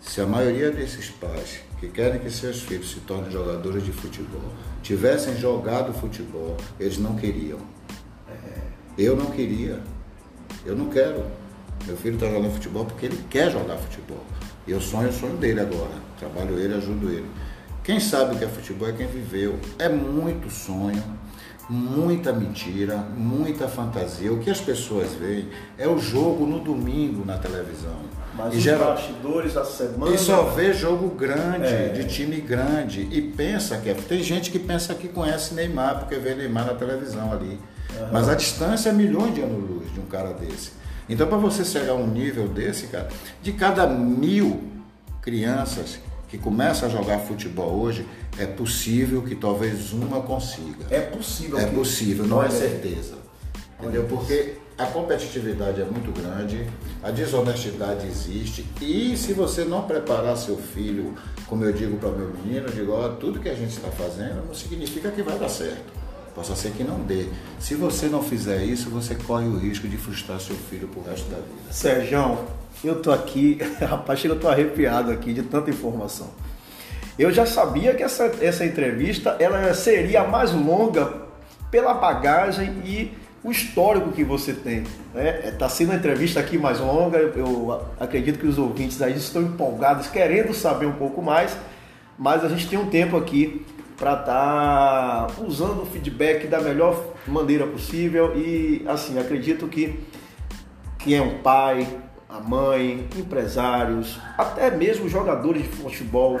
Se 0.00 0.20
a 0.20 0.26
maioria 0.26 0.70
desses 0.70 1.10
pais 1.10 1.60
que 1.80 1.88
querem 1.88 2.20
que 2.20 2.30
seus 2.30 2.62
filhos 2.62 2.90
se 2.90 3.00
tornem 3.00 3.30
jogadores 3.30 3.84
de 3.84 3.92
futebol 3.92 4.40
tivessem 4.82 5.36
jogado 5.36 5.92
futebol, 5.92 6.56
eles 6.78 6.98
não 6.98 7.14
queriam. 7.16 7.58
É. 8.28 8.58
Eu 8.96 9.16
não 9.16 9.26
queria. 9.26 9.80
Eu 10.64 10.76
não 10.76 10.88
quero. 10.88 11.24
Meu 11.86 11.96
filho 11.96 12.14
está 12.14 12.26
jogando 12.26 12.52
futebol 12.52 12.84
porque 12.84 13.06
ele 13.06 13.24
quer 13.28 13.50
jogar 13.50 13.76
futebol. 13.76 14.24
E 14.66 14.70
eu 14.70 14.80
sonho 14.80 15.08
o 15.08 15.12
sonho 15.12 15.36
dele 15.36 15.60
agora. 15.60 15.94
Trabalho 16.18 16.58
ele, 16.58 16.74
ajudo 16.74 17.10
ele. 17.10 17.28
Quem 17.88 17.98
sabe 17.98 18.34
o 18.34 18.38
que 18.38 18.44
é 18.44 18.48
futebol 18.48 18.86
é 18.86 18.92
quem 18.92 19.06
viveu. 19.06 19.58
É 19.78 19.88
muito 19.88 20.50
sonho, 20.50 21.02
muita 21.70 22.34
mentira, 22.34 22.98
muita 23.16 23.66
fantasia. 23.66 24.30
O 24.30 24.40
que 24.40 24.50
as 24.50 24.60
pessoas 24.60 25.14
veem 25.14 25.48
é 25.78 25.88
o 25.88 25.98
jogo 25.98 26.44
no 26.44 26.60
domingo 26.60 27.24
na 27.24 27.38
televisão. 27.38 27.96
Mas 28.34 28.52
e 28.52 28.56
os 28.58 28.62
geral... 28.62 28.92
bastidores 28.92 29.54
da 29.54 29.64
semana. 29.64 30.14
E 30.14 30.18
só 30.18 30.42
vê 30.50 30.74
jogo 30.74 31.08
grande, 31.08 31.64
é. 31.64 31.88
de 31.88 32.04
time 32.04 32.38
grande. 32.42 33.08
E 33.10 33.22
pensa 33.22 33.78
que 33.78 33.88
é. 33.88 33.94
Tem 33.94 34.22
gente 34.22 34.50
que 34.50 34.58
pensa 34.58 34.94
que 34.94 35.08
conhece 35.08 35.54
Neymar, 35.54 36.00
porque 36.00 36.16
vê 36.16 36.34
Neymar 36.34 36.66
na 36.66 36.74
televisão 36.74 37.32
ali. 37.32 37.58
Uhum. 37.98 38.08
Mas 38.12 38.28
a 38.28 38.34
distância 38.34 38.90
é 38.90 38.92
milhões 38.92 39.34
de 39.34 39.40
anos-luz 39.40 39.90
de 39.94 39.98
um 39.98 40.04
cara 40.04 40.34
desse. 40.34 40.72
Então, 41.08 41.26
para 41.26 41.38
você 41.38 41.64
chegar 41.64 41.92
a 41.92 41.94
um 41.94 42.06
nível 42.06 42.48
desse, 42.48 42.88
cara, 42.88 43.08
de 43.42 43.50
cada 43.54 43.86
mil 43.86 44.62
crianças 45.22 45.98
que 46.28 46.38
começa 46.38 46.86
a 46.86 46.88
jogar 46.88 47.18
futebol 47.20 47.80
hoje, 47.80 48.06
é 48.38 48.46
possível 48.46 49.22
que 49.22 49.34
talvez 49.34 49.92
uma 49.92 50.20
consiga. 50.20 50.86
É 50.90 51.00
possível. 51.00 51.58
É 51.58 51.66
possível, 51.66 52.26
não 52.26 52.42
é 52.42 52.50
certeza. 52.50 53.16
Entendeu? 53.80 54.04
Porque 54.04 54.56
a 54.76 54.86
competitividade 54.86 55.80
é 55.80 55.84
muito 55.84 56.12
grande, 56.12 56.64
a 57.02 57.10
desonestidade 57.10 58.06
existe 58.06 58.64
e 58.80 59.16
se 59.16 59.32
você 59.32 59.64
não 59.64 59.82
preparar 59.82 60.36
seu 60.36 60.56
filho, 60.56 61.14
como 61.46 61.64
eu 61.64 61.72
digo 61.72 61.96
para 61.96 62.10
meu 62.10 62.28
menino, 62.28 62.68
eu 62.68 62.72
digo, 62.72 62.92
ó, 62.92 63.08
tudo 63.08 63.40
que 63.40 63.48
a 63.48 63.54
gente 63.54 63.70
está 63.70 63.90
fazendo 63.90 64.46
não 64.46 64.54
significa 64.54 65.10
que 65.10 65.22
vai 65.22 65.36
dar 65.36 65.48
certo. 65.48 65.97
Possa 66.38 66.54
ser 66.54 66.70
que 66.70 66.84
não 66.84 67.00
dê. 67.00 67.26
Se 67.58 67.74
você 67.74 68.06
não 68.06 68.22
fizer 68.22 68.62
isso, 68.62 68.88
você 68.90 69.16
corre 69.16 69.44
o 69.46 69.58
risco 69.58 69.88
de 69.88 69.96
frustrar 69.96 70.38
seu 70.38 70.54
filho 70.54 70.86
pro 70.86 71.02
resto 71.02 71.28
da 71.28 71.38
vida. 71.38 71.72
Sérgio, 71.72 72.38
eu 72.84 73.02
tô 73.02 73.10
aqui, 73.10 73.58
rapaz, 73.82 74.20
chega, 74.20 74.34
eu 74.34 74.38
tô 74.38 74.46
arrepiado 74.46 75.10
aqui 75.10 75.32
de 75.32 75.42
tanta 75.42 75.68
informação. 75.68 76.28
Eu 77.18 77.32
já 77.32 77.44
sabia 77.44 77.92
que 77.92 78.04
essa, 78.04 78.26
essa 78.40 78.64
entrevista 78.64 79.36
ela 79.40 79.74
seria 79.74 80.22
mais 80.22 80.52
longa 80.52 81.12
pela 81.72 81.92
bagagem 81.92 82.82
e 82.84 83.12
o 83.42 83.50
histórico 83.50 84.12
que 84.12 84.22
você 84.22 84.52
tem. 84.52 84.82
Está 84.82 85.14
né? 85.14 85.40
É, 85.42 85.50
tá 85.50 85.68
sendo 85.68 85.88
uma 85.88 85.96
entrevista 85.96 86.38
aqui 86.38 86.56
mais 86.56 86.78
longa, 86.78 87.18
eu 87.18 87.82
acredito 87.98 88.38
que 88.38 88.46
os 88.46 88.58
ouvintes 88.58 89.02
aí 89.02 89.16
estão 89.16 89.42
empolgados, 89.42 90.06
querendo 90.06 90.54
saber 90.54 90.86
um 90.86 90.92
pouco 90.92 91.20
mais, 91.20 91.56
mas 92.16 92.44
a 92.44 92.48
gente 92.48 92.68
tem 92.68 92.78
um 92.78 92.88
tempo 92.88 93.16
aqui 93.16 93.66
para 93.98 94.12
estar 94.12 95.26
tá 95.26 95.42
usando 95.42 95.82
o 95.82 95.86
feedback 95.86 96.46
da 96.46 96.60
melhor 96.60 97.04
maneira 97.26 97.66
possível 97.66 98.36
e 98.36 98.84
assim 98.86 99.18
acredito 99.18 99.66
que 99.66 99.98
quem 100.98 101.16
é 101.16 101.22
um 101.22 101.38
pai, 101.38 101.86
a 102.28 102.40
mãe, 102.40 103.08
empresários, 103.16 104.18
até 104.36 104.70
mesmo 104.70 105.08
jogadores 105.08 105.62
de 105.62 105.68
futebol 105.68 106.38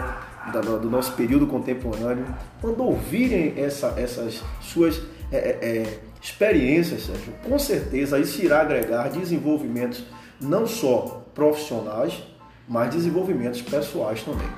do 0.80 0.88
nosso 0.88 1.12
período 1.12 1.46
contemporâneo, 1.46 2.24
quando 2.60 2.82
ouvirem 2.82 3.54
essa, 3.56 3.94
essas 3.96 4.42
suas 4.60 5.02
é, 5.30 5.36
é, 5.36 5.58
é, 5.60 5.98
experiências, 6.22 7.02
Sérgio, 7.02 7.32
com 7.46 7.58
certeza 7.58 8.18
isso 8.18 8.42
irá 8.42 8.60
agregar 8.60 9.08
desenvolvimentos 9.10 10.04
não 10.40 10.66
só 10.66 11.24
profissionais, 11.34 12.22
mas 12.68 12.90
desenvolvimentos 12.90 13.60
pessoais 13.62 14.22
também. 14.22 14.48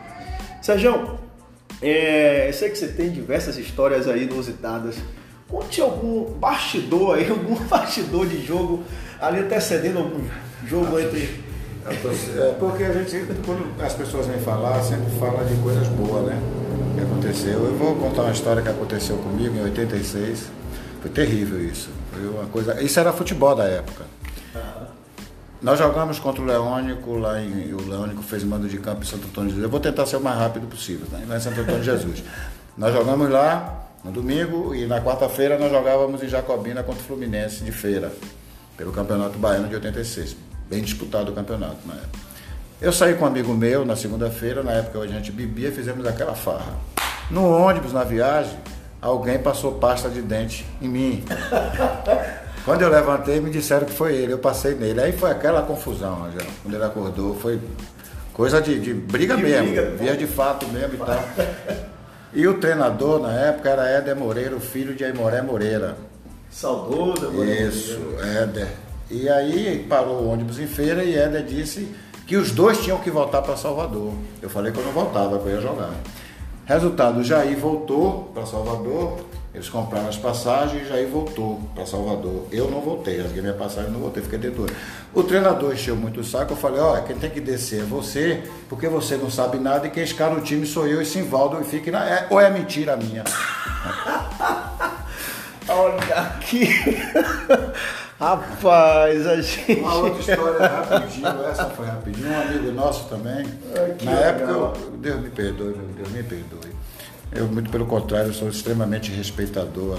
Sérgio, 0.63 1.19
é, 1.83 2.49
eu 2.49 2.53
sei 2.53 2.71
que 2.71 2.79
você 2.79 2.88
tem 2.88 3.11
diversas 3.11 3.57
histórias 3.57 4.07
aí 4.07 4.25
inusitadas. 4.25 4.97
Conte 5.49 5.81
algum 5.81 6.25
bastidor 6.35 7.16
aí, 7.16 7.29
algum 7.31 7.57
bastidor 7.64 8.27
de 8.27 8.45
jogo 8.45 8.85
ali 9.21 9.40
antecedendo 9.40 9.99
algum 9.99 10.23
jogo 10.66 10.99
entre. 10.99 11.40
É 11.87 12.55
porque 12.59 12.85
a 12.85 12.93
gente, 12.93 13.27
quando 13.45 13.83
as 13.83 13.95
pessoas 13.95 14.27
vêm 14.27 14.38
falar, 14.38 14.83
sempre 14.83 15.11
fala 15.19 15.45
de 15.45 15.55
coisas 15.62 15.88
boas, 15.88 16.27
né? 16.27 16.38
Que 16.95 17.03
aconteceu. 17.03 17.64
Eu 17.64 17.75
vou 17.75 17.97
contar 17.97 18.23
uma 18.23 18.33
história 18.33 18.62
que 18.62 18.69
aconteceu 18.69 19.16
comigo 19.16 19.57
em 19.57 19.62
86. 19.62 20.51
Foi 21.01 21.11
terrível 21.11 21.64
isso. 21.64 21.88
Foi 22.12 22.29
uma 22.29 22.45
coisa. 22.47 22.81
Isso 22.83 23.01
era 23.01 23.12
futebol 23.12 23.55
da 23.55 23.64
época. 23.64 24.05
Nós 25.62 25.79
jogamos 25.79 26.18
contra 26.18 26.40
o 26.40 26.44
Leônico, 26.46 27.18
lá 27.18 27.38
em, 27.40 27.75
o 27.75 27.87
Leônico 27.87 28.23
fez 28.23 28.42
mando 28.42 28.66
de 28.66 28.79
campo 28.79 29.03
em 29.03 29.07
Santo 29.07 29.27
Antônio 29.27 29.51
de 29.51 29.57
Jesus. 29.57 29.64
Eu 29.64 29.70
vou 29.70 29.81
tentar 29.81 30.07
ser 30.07 30.16
o 30.16 30.20
mais 30.20 30.38
rápido 30.38 30.66
possível, 30.66 31.07
né? 31.12 31.23
lá 31.29 31.37
em 31.37 31.40
Santo 31.40 31.61
Antônio 31.61 31.81
de 31.81 31.87
Jesus. 31.87 32.25
nós 32.79 32.94
jogamos 32.94 33.29
lá 33.29 33.88
no 34.03 34.11
domingo 34.11 34.75
e 34.75 34.87
na 34.87 35.03
quarta-feira 35.03 35.59
nós 35.59 35.70
jogávamos 35.70 36.23
em 36.23 36.29
Jacobina 36.29 36.83
contra 36.83 37.03
o 37.03 37.05
Fluminense 37.05 37.62
de 37.62 37.73
feira, 37.73 38.11
pelo 38.75 38.90
Campeonato 38.90 39.38
Baiano 39.38 39.68
de 39.68 39.75
86. 39.75 40.35
Bem 40.70 40.83
disputado 40.83 41.31
o 41.31 41.35
campeonato 41.35 41.77
na 41.87 41.94
época. 41.94 42.18
Eu 42.81 42.92
saí 42.92 43.14
com 43.14 43.25
um 43.25 43.29
amigo 43.29 43.53
meu 43.53 43.85
na 43.85 43.96
segunda-feira, 43.96 44.62
na 44.62 44.73
época 44.73 45.01
a 45.01 45.07
gente 45.07 45.31
bebia, 45.31 45.70
fizemos 45.70 46.07
aquela 46.07 46.35
farra. 46.35 46.73
No 47.31 47.46
ônibus, 47.46 47.92
na 47.92 48.03
viagem, 48.03 48.57
alguém 49.03 49.38
passou 49.38 49.73
pasta 49.73 50.09
de 50.09 50.23
dente 50.23 50.64
em 50.81 50.88
mim. 50.88 51.25
Quando 52.64 52.83
eu 52.83 52.90
levantei, 52.90 53.40
me 53.40 53.51
disseram 53.51 53.87
que 53.87 53.92
foi 53.92 54.14
ele, 54.14 54.33
eu 54.33 54.38
passei 54.38 54.75
nele. 54.75 55.01
Aí 55.01 55.12
foi 55.12 55.31
aquela 55.31 55.62
confusão, 55.62 56.31
já, 56.33 56.46
quando 56.62 56.75
ele 56.75 56.85
acordou, 56.85 57.35
foi 57.35 57.59
coisa 58.33 58.61
de, 58.61 58.79
de 58.79 58.92
briga 58.94 59.37
de 59.37 59.42
mesmo, 59.42 59.66
briga, 59.66 59.90
via 59.99 60.16
de 60.16 60.27
fato 60.27 60.66
mesmo 60.68 60.94
e 60.94 60.99
tal. 60.99 61.25
E 62.33 62.46
o 62.46 62.59
treinador 62.59 63.20
na 63.20 63.33
época 63.33 63.70
era 63.70 63.88
Éder 63.88 64.14
Moreira, 64.14 64.55
o 64.55 64.61
filho 64.61 64.94
de 64.94 65.05
Aimoré 65.05 65.42
Moreira. 65.42 65.96
Saudoso, 66.51 67.31
Moreira. 67.33 67.62
Isso, 67.62 67.99
Éder. 68.23 68.68
E 69.11 69.29
aí 69.29 69.85
parou 69.88 70.23
o 70.23 70.29
ônibus 70.31 70.61
em 70.61 70.66
feira 70.66 71.03
e 71.03 71.16
Éder 71.16 71.44
disse 71.44 71.88
que 72.27 72.37
os 72.37 72.53
dois 72.53 72.79
tinham 72.79 72.99
que 72.99 73.11
voltar 73.11 73.42
para 73.42 73.57
Salvador. 73.57 74.12
Eu 74.40 74.49
falei 74.49 74.70
que 74.70 74.79
eu 74.79 74.85
não 74.85 74.92
voltava, 74.92 75.38
que 75.38 75.46
eu 75.46 75.55
ia 75.55 75.61
jogar. 75.61 75.90
Resultado, 76.64 77.18
o 77.18 77.25
Jair 77.25 77.59
voltou 77.59 78.31
para 78.33 78.46
Salvador, 78.46 79.18
eles 79.53 79.69
compraram 79.69 80.09
as 80.09 80.17
passagens 80.17 80.87
e 80.87 80.89
Jair 80.89 81.09
voltou 81.09 81.61
para 81.75 81.85
Salvador. 81.85 82.47
Eu 82.53 82.71
não 82.71 82.81
voltei, 82.81 83.21
rasguei 83.21 83.43
minha 83.43 83.55
passagem, 83.55 83.91
não 83.91 83.99
voltei, 83.99 84.23
fiquei 84.23 84.39
dentro. 84.39 84.67
O 85.13 85.25
treinador 85.25 85.73
encheu 85.73 85.97
muito 85.97 86.21
o 86.21 86.25
saco, 86.25 86.53
eu 86.53 86.57
falei, 86.57 86.81
ó, 86.81 87.01
quem 87.01 87.17
tem 87.17 87.31
que 87.31 87.41
descer 87.41 87.81
é 87.81 87.85
você, 87.85 88.45
porque 88.69 88.87
você 88.87 89.17
não 89.17 89.29
sabe 89.29 89.59
nada 89.59 89.89
e 89.89 89.91
quem 89.91 90.05
escala 90.05 90.37
no 90.37 90.41
time 90.41 90.65
sou 90.65 90.87
eu 90.87 91.03
e 91.03 91.07
Simvaldo 91.07 91.61
e 91.61 91.65
fique 91.65 91.91
na. 91.91 92.09
É, 92.09 92.29
ou 92.31 92.41
é 92.41 92.49
mentira 92.49 92.97
minha? 92.97 93.25
Olha 95.69 96.17
aqui. 96.17 96.69
Rapaz, 98.21 99.27
a 99.27 99.41
gente. 99.41 99.81
Uma 99.81 99.95
outra 99.95 100.21
história 100.21 100.69
rapidinho, 100.69 101.43
essa 101.51 101.65
foi 101.71 101.87
rapidinho. 101.87 102.29
Um 102.29 102.41
amigo 102.41 102.73
nosso 102.73 103.09
também. 103.09 103.47
Ai, 103.77 103.97
na 104.03 104.13
época, 104.13 104.51
eu, 104.51 104.73
Deus 104.99 105.21
me 105.23 105.31
perdoe, 105.31 105.75
Deus 105.97 106.11
me 106.11 106.23
perdoe. 106.23 106.69
Eu, 107.33 107.47
muito 107.47 107.71
pelo 107.71 107.87
contrário, 107.87 108.33
sou 108.35 108.49
extremamente 108.49 109.11
respeitador 109.12 109.97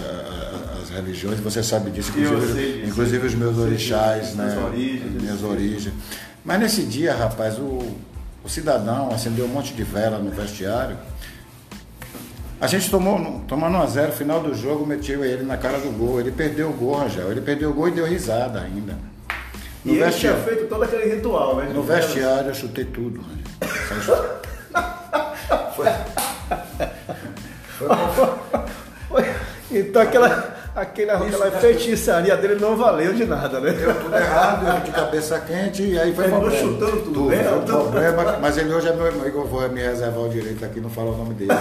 às 0.81 0.89
religiões, 0.89 1.39
você 1.39 1.63
sabe 1.63 1.89
disso, 1.89 2.11
inclusive, 2.17 2.53
sei, 2.53 2.85
inclusive 2.85 3.27
os 3.27 3.35
meus 3.35 3.57
orixás, 3.57 4.35
né? 4.35 4.57
Origens, 4.67 5.21
minhas 5.21 5.43
origens. 5.43 5.93
Mas 6.43 6.59
nesse 6.59 6.83
dia, 6.83 7.15
rapaz, 7.15 7.57
o, 7.57 7.95
o 8.43 8.49
cidadão 8.49 9.11
acendeu 9.11 9.45
um 9.45 9.47
monte 9.47 9.73
de 9.73 9.83
vela 9.83 10.17
no 10.17 10.31
vestiário. 10.31 10.97
A 12.59 12.67
gente 12.67 12.91
tomou, 12.91 13.41
tomando 13.47 13.77
um 13.77 13.81
a 13.81 13.87
zero, 13.87 14.11
final 14.11 14.41
do 14.41 14.53
jogo, 14.53 14.85
metiu 14.85 15.23
ele 15.23 15.43
na 15.43 15.57
cara 15.57 15.79
do 15.79 15.89
gol. 15.89 16.19
Ele 16.19 16.31
perdeu 16.31 16.69
o 16.69 16.73
gol, 16.73 16.95
Rangel. 16.95 17.31
Ele 17.31 17.41
perdeu 17.41 17.71
o 17.71 17.73
gol 17.73 17.87
e 17.87 17.91
deu 17.91 18.05
risada 18.05 18.61
ainda. 18.61 18.97
No 19.83 19.93
e 19.93 19.99
ele 19.99 20.11
tinha 20.11 20.35
feito 20.35 20.67
todo 20.67 20.83
aquele 20.83 21.15
ritual, 21.15 21.55
né? 21.55 21.71
No 21.73 21.81
vestiário 21.81 22.49
eu 22.49 22.53
chutei 22.53 22.85
tudo. 22.85 23.23
Foi. 24.05 24.17
Foi. 25.75 25.87
então 29.71 30.01
aquela, 30.01 30.55
aquela, 30.75 31.13
aquela 31.15 31.51
feitiçaria 31.51 32.35
dele 32.37 32.55
não 32.55 32.75
valeu 32.75 33.13
de 33.13 33.25
nada, 33.25 33.59
né? 33.59 33.71
Deu 33.71 33.93
tudo 34.01 34.15
errado, 34.15 34.67
eu 34.67 34.81
de 34.81 34.91
cabeça 34.91 35.39
quente 35.39 35.83
e 35.83 35.99
aí 35.99 36.13
foi 36.13 36.25
ele 36.25 36.33
problema. 36.33 36.59
chutando 36.59 36.97
tudo, 37.01 37.13
tudo? 37.13 37.29
Foi 37.29 37.63
problema, 37.63 38.37
mas 38.41 38.57
ele 38.57 38.73
hoje 38.73 38.87
é 38.87 38.93
meu 38.93 39.07
amigo, 39.07 39.39
eu 39.39 39.47
vou 39.47 39.69
me 39.69 39.81
reservar 39.81 40.23
o 40.23 40.29
direito 40.29 40.63
aqui, 40.63 40.79
não 40.79 40.89
falar 40.89 41.11
o 41.11 41.17
nome 41.17 41.33
dele. 41.33 41.51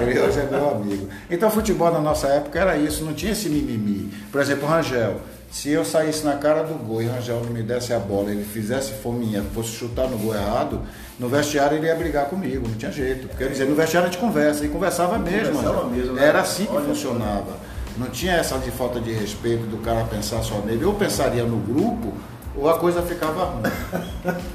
Ele 0.00 0.20
hoje 0.20 0.40
é 0.40 0.48
meu 0.50 0.70
amigo. 0.70 1.08
Então 1.30 1.50
futebol 1.50 1.90
na 1.92 2.00
nossa 2.00 2.28
época 2.28 2.58
era 2.58 2.76
isso, 2.76 3.04
não 3.04 3.14
tinha 3.14 3.32
esse 3.32 3.48
mimimi. 3.48 4.12
Por 4.30 4.40
exemplo, 4.40 4.66
o 4.66 4.70
Rangel. 4.70 5.16
Se 5.50 5.68
eu 5.70 5.84
saísse 5.84 6.24
na 6.24 6.36
cara 6.36 6.62
do 6.62 6.74
gol 6.74 7.02
e 7.02 7.06
o 7.06 7.10
Rangel 7.10 7.42
não 7.44 7.52
me 7.52 7.60
desse 7.60 7.92
a 7.92 7.98
bola, 7.98 8.30
ele 8.30 8.44
fizesse 8.44 8.92
fominha, 9.02 9.42
fosse 9.52 9.70
chutar 9.70 10.06
no 10.06 10.16
gol 10.16 10.32
errado, 10.32 10.80
no 11.20 11.28
vestiário 11.28 11.76
ele 11.76 11.86
ia 11.86 11.94
brigar 11.94 12.24
comigo, 12.30 12.66
não 12.66 12.74
tinha 12.76 12.90
jeito. 12.90 13.28
Quer 13.36 13.50
dizer, 13.50 13.66
no 13.66 13.76
vestiário 13.76 14.08
a 14.08 14.10
gente 14.10 14.18
conversa, 14.18 14.64
e 14.64 14.68
conversava 14.68 15.18
mesmo. 15.18 15.54
Conversava 15.54 15.86
mesmo 15.86 16.14
né? 16.14 16.24
Era 16.24 16.40
assim 16.40 16.64
que 16.64 16.74
Olha 16.74 16.86
funcionava. 16.86 17.58
Não 17.98 18.08
tinha 18.08 18.32
essa 18.32 18.56
de 18.58 18.70
falta 18.70 18.98
de 18.98 19.12
respeito 19.12 19.66
do 19.66 19.76
cara 19.82 20.04
pensar 20.04 20.42
só 20.42 20.60
nele. 20.60 20.82
Eu 20.82 20.94
pensaria 20.94 21.44
no 21.44 21.58
grupo, 21.58 22.14
ou 22.56 22.70
a 22.70 22.78
coisa 22.78 23.02
ficava 23.02 23.44
ruim. 23.44 23.62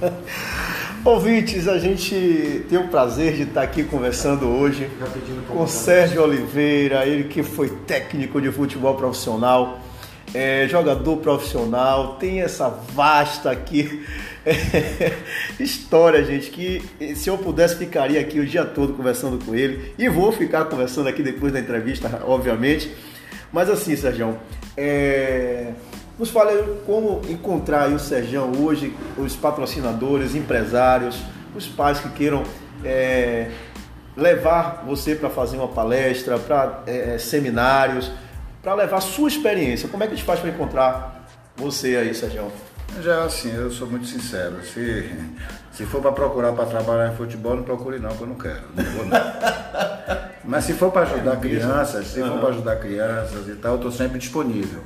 Ouvintes, 1.05 1.67
a 1.67 1.77
gente 1.77 2.65
tem 2.67 2.79
o 2.79 2.87
prazer 2.87 3.35
de 3.35 3.43
estar 3.43 3.61
aqui 3.61 3.83
conversando 3.83 4.47
hoje 4.47 4.89
com 5.47 5.67
Sérgio 5.67 6.23
Oliveira, 6.23 7.05
ele 7.05 7.25
que 7.25 7.43
foi 7.43 7.69
técnico 7.69 8.41
de 8.41 8.51
futebol 8.51 8.95
profissional 8.95 9.79
é, 10.35 10.67
jogador 10.67 11.15
profissional, 11.17 12.17
tem 12.17 12.41
essa 12.41 12.67
vasta 12.67 13.49
aqui 13.49 14.05
é, 14.45 15.13
história, 15.57 16.21
gente, 16.25 16.49
que 16.49 17.15
se 17.15 17.29
eu 17.29 17.37
pudesse 17.37 17.77
ficaria 17.77 18.19
aqui 18.19 18.37
o 18.37 18.45
dia 18.45 18.65
todo 18.65 18.93
conversando 18.93 19.43
com 19.45 19.55
ele 19.55 19.93
e 19.97 20.09
vou 20.09 20.33
ficar 20.33 20.65
conversando 20.65 21.07
aqui 21.07 21.23
depois 21.23 21.53
da 21.53 21.59
entrevista, 21.61 22.21
obviamente. 22.25 22.93
Mas 23.49 23.69
assim, 23.69 23.95
Sérgio, 23.95 24.37
é, 24.75 25.71
nos 26.19 26.29
fale 26.29 26.51
como 26.85 27.21
encontrar 27.29 27.89
o 27.89 27.97
Sérgio 27.97 28.43
hoje, 28.61 28.93
os 29.17 29.37
patrocinadores, 29.37 30.35
empresários, 30.35 31.17
os 31.55 31.65
pais 31.65 31.97
que 31.99 32.09
queiram 32.09 32.43
é, 32.83 33.51
levar 34.17 34.83
você 34.85 35.15
para 35.15 35.29
fazer 35.29 35.55
uma 35.55 35.69
palestra, 35.69 36.37
para 36.37 36.83
é, 36.87 37.17
seminários 37.17 38.11
para 38.65 38.73
levar 38.73 38.97
a 38.97 39.01
sua 39.01 39.29
experiência. 39.29 39.87
Como 39.87 40.03
é 40.03 40.07
que 40.07 40.13
a 40.13 40.15
gente 40.15 40.25
faz 40.25 40.39
para 40.39 40.49
encontrar 40.49 41.23
você 41.55 41.97
aí, 41.97 42.15
Sérgio? 42.15 42.51
Já 42.99 43.23
assim, 43.23 43.53
eu 43.55 43.69
sou 43.69 43.87
muito 43.87 44.07
sincero. 44.07 44.55
Se, 44.65 45.15
se 45.71 45.85
for 45.85 46.01
para 46.01 46.11
procurar 46.11 46.51
para 46.53 46.65
trabalhar 46.65 47.13
em 47.13 47.15
futebol, 47.15 47.55
não 47.55 47.63
procure 47.63 47.99
não, 47.99 48.09
que 48.09 48.23
eu 48.23 48.27
não 48.27 48.35
quero. 48.35 48.63
Não 48.75 48.83
vou 48.83 49.05
não. 49.05 49.17
Mas 50.43 50.63
se 50.63 50.73
for 50.73 50.91
para 50.91 51.03
ajudar 51.03 51.33
é 51.33 51.35
crianças, 51.35 52.07
se 52.07 52.19
uhum. 52.19 52.31
for 52.31 52.39
para 52.39 52.49
ajudar 52.49 52.75
crianças 52.77 53.47
e 53.47 53.53
tal, 53.53 53.73
eu 53.73 53.75
estou 53.75 53.91
sempre 53.91 54.17
disponível. 54.17 54.81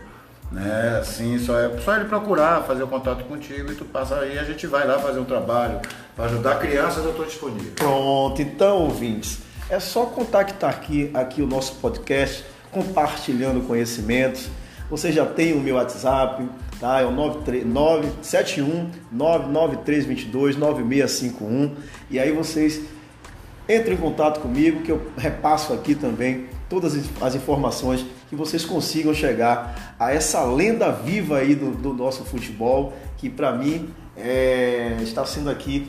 Né? 0.52 0.98
Assim, 1.00 1.40
só 1.40 1.58
é 1.58 1.78
só 1.80 1.96
ele 1.96 2.06
procurar, 2.06 2.64
fazer 2.64 2.84
o 2.84 2.88
contato 2.88 3.24
contigo 3.26 3.72
e 3.72 3.76
tu 3.76 3.86
passa 3.86 4.20
aí, 4.20 4.38
a 4.38 4.44
gente 4.44 4.68
vai 4.68 4.86
lá 4.86 5.00
fazer 5.00 5.20
um 5.20 5.26
trabalho. 5.26 5.80
Para 6.18 6.26
ajudar 6.26 6.60
crianças, 6.60 7.06
eu 7.06 7.12
estou 7.12 7.26
disponível. 7.26 7.72
Pronto, 7.78 8.42
então, 8.42 8.78
ouvintes, 8.80 9.40
é 9.70 9.80
só 9.80 10.06
contactar 10.06 10.70
aqui, 10.70 11.12
aqui 11.14 11.42
o 11.42 11.48
nosso 11.48 11.76
podcast 11.76 12.44
compartilhando 12.72 13.66
conhecimentos. 13.68 14.50
Você 14.90 15.12
já 15.12 15.26
tem 15.26 15.54
o 15.54 15.60
meu 15.60 15.76
WhatsApp, 15.76 16.48
tá? 16.80 17.02
É 17.02 17.06
o 17.06 17.12
971 17.12 18.90
99322 19.12 20.56
9651. 20.56 21.76
E 22.10 22.20
aí 22.20 22.32
vocês 22.32 22.82
entrem 23.68 23.96
em 23.96 24.00
contato 24.00 24.40
comigo 24.40 24.82
que 24.82 24.92
eu 24.92 25.12
repasso 25.16 25.74
aqui 25.74 25.94
também 25.94 26.48
todas 26.68 26.96
as 27.22 27.36
informações 27.36 28.06
que 28.30 28.36
vocês 28.36 28.64
consigam 28.64 29.14
chegar 29.14 29.96
a 30.00 30.14
essa 30.14 30.44
lenda 30.44 30.92
viva 30.92 31.38
aí 31.38 31.56
do, 31.56 31.72
do 31.72 31.94
nosso 31.94 32.24
futebol, 32.24 32.94
que 33.18 33.30
para 33.30 33.52
mim 33.52 33.90
é, 34.16 34.98
está 35.02 35.26
sendo 35.26 35.50
aqui 35.50 35.88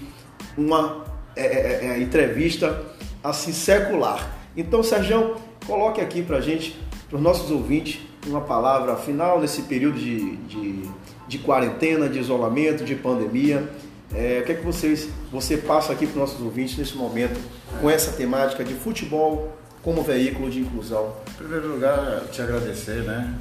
uma 0.56 1.04
é, 1.36 1.44
é, 1.44 1.86
é, 1.86 2.00
entrevista 2.00 2.82
assim 3.22 3.52
secular. 3.52 4.30
Então, 4.56 4.82
Sérgio, 4.82 5.36
coloque 5.70 6.00
aqui 6.00 6.20
para 6.20 6.40
gente, 6.40 6.76
para 7.08 7.16
os 7.16 7.22
nossos 7.22 7.48
ouvintes, 7.48 8.00
uma 8.26 8.40
palavra 8.40 8.96
final 8.96 9.40
nesse 9.40 9.62
período 9.62 10.00
de, 10.00 10.34
de, 10.36 10.82
de 11.28 11.38
quarentena, 11.38 12.08
de 12.08 12.18
isolamento, 12.18 12.84
de 12.84 12.96
pandemia. 12.96 13.70
É, 14.12 14.40
o 14.42 14.44
que 14.44 14.50
é 14.50 14.54
que 14.56 14.66
vocês, 14.66 15.08
você 15.30 15.56
passa 15.56 15.92
aqui 15.92 16.06
para 16.06 16.14
os 16.14 16.28
nossos 16.28 16.40
ouvintes 16.44 16.76
nesse 16.76 16.96
momento 16.96 17.40
com 17.80 17.88
essa 17.88 18.10
temática 18.10 18.64
de 18.64 18.74
futebol 18.74 19.56
como 19.80 20.02
veículo 20.02 20.50
de 20.50 20.58
inclusão? 20.58 21.14
Em 21.30 21.34
primeiro 21.34 21.68
lugar, 21.68 22.24
te 22.32 22.42
agradecer, 22.42 23.04
né? 23.04 23.32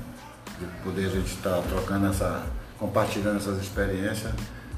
De 0.60 0.68
poder 0.84 1.08
a 1.08 1.10
gente 1.10 1.34
estar 1.34 1.60
trocando 1.64 2.06
essa, 2.06 2.46
compartilhando 2.78 3.38
essas 3.38 3.60
experiências, 3.60 4.32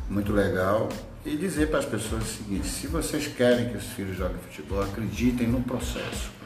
muito 0.10 0.32
legal. 0.32 0.88
E 1.26 1.36
dizer 1.36 1.70
para 1.70 1.80
as 1.80 1.86
pessoas 1.86 2.24
o 2.24 2.26
seguinte: 2.26 2.68
se 2.68 2.88
vocês 2.88 3.28
querem 3.28 3.70
que 3.70 3.78
os 3.78 3.88
filhos 3.88 4.16
joguem 4.16 4.38
futebol, 4.38 4.82
acreditem 4.82 5.48
no 5.48 5.62
processo. 5.62 6.41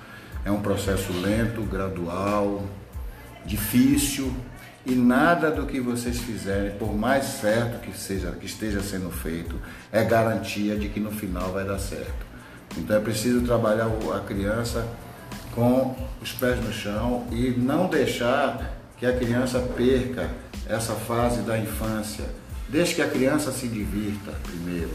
É 0.46 0.52
um 0.52 0.62
processo 0.62 1.12
lento, 1.12 1.64
gradual, 1.64 2.64
difícil 3.44 4.32
e 4.86 4.94
nada 4.94 5.50
do 5.50 5.66
que 5.66 5.80
vocês 5.80 6.20
fizerem, 6.20 6.78
por 6.78 6.96
mais 6.96 7.26
certo 7.26 7.82
que 7.82 7.98
seja 7.98 8.32
que 8.32 8.46
esteja 8.46 8.84
sendo 8.84 9.10
feito, 9.10 9.60
é 9.92 10.04
garantia 10.04 10.78
de 10.78 10.88
que 10.88 11.00
no 11.00 11.10
final 11.10 11.52
vai 11.52 11.66
dar 11.66 11.80
certo. 11.80 12.24
Então 12.78 12.96
é 12.96 13.00
preciso 13.00 13.42
trabalhar 13.42 13.88
a 13.88 14.20
criança 14.20 14.88
com 15.56 15.96
os 16.22 16.32
pés 16.34 16.64
no 16.64 16.72
chão 16.72 17.26
e 17.32 17.50
não 17.58 17.88
deixar 17.88 18.76
que 19.00 19.06
a 19.08 19.18
criança 19.18 19.60
perca 19.60 20.30
essa 20.68 20.94
fase 20.94 21.42
da 21.42 21.58
infância. 21.58 22.26
Deixe 22.70 22.94
que 22.94 23.02
a 23.02 23.10
criança 23.10 23.52
se 23.52 23.68
divirta 23.68 24.32
primeiro. 24.44 24.92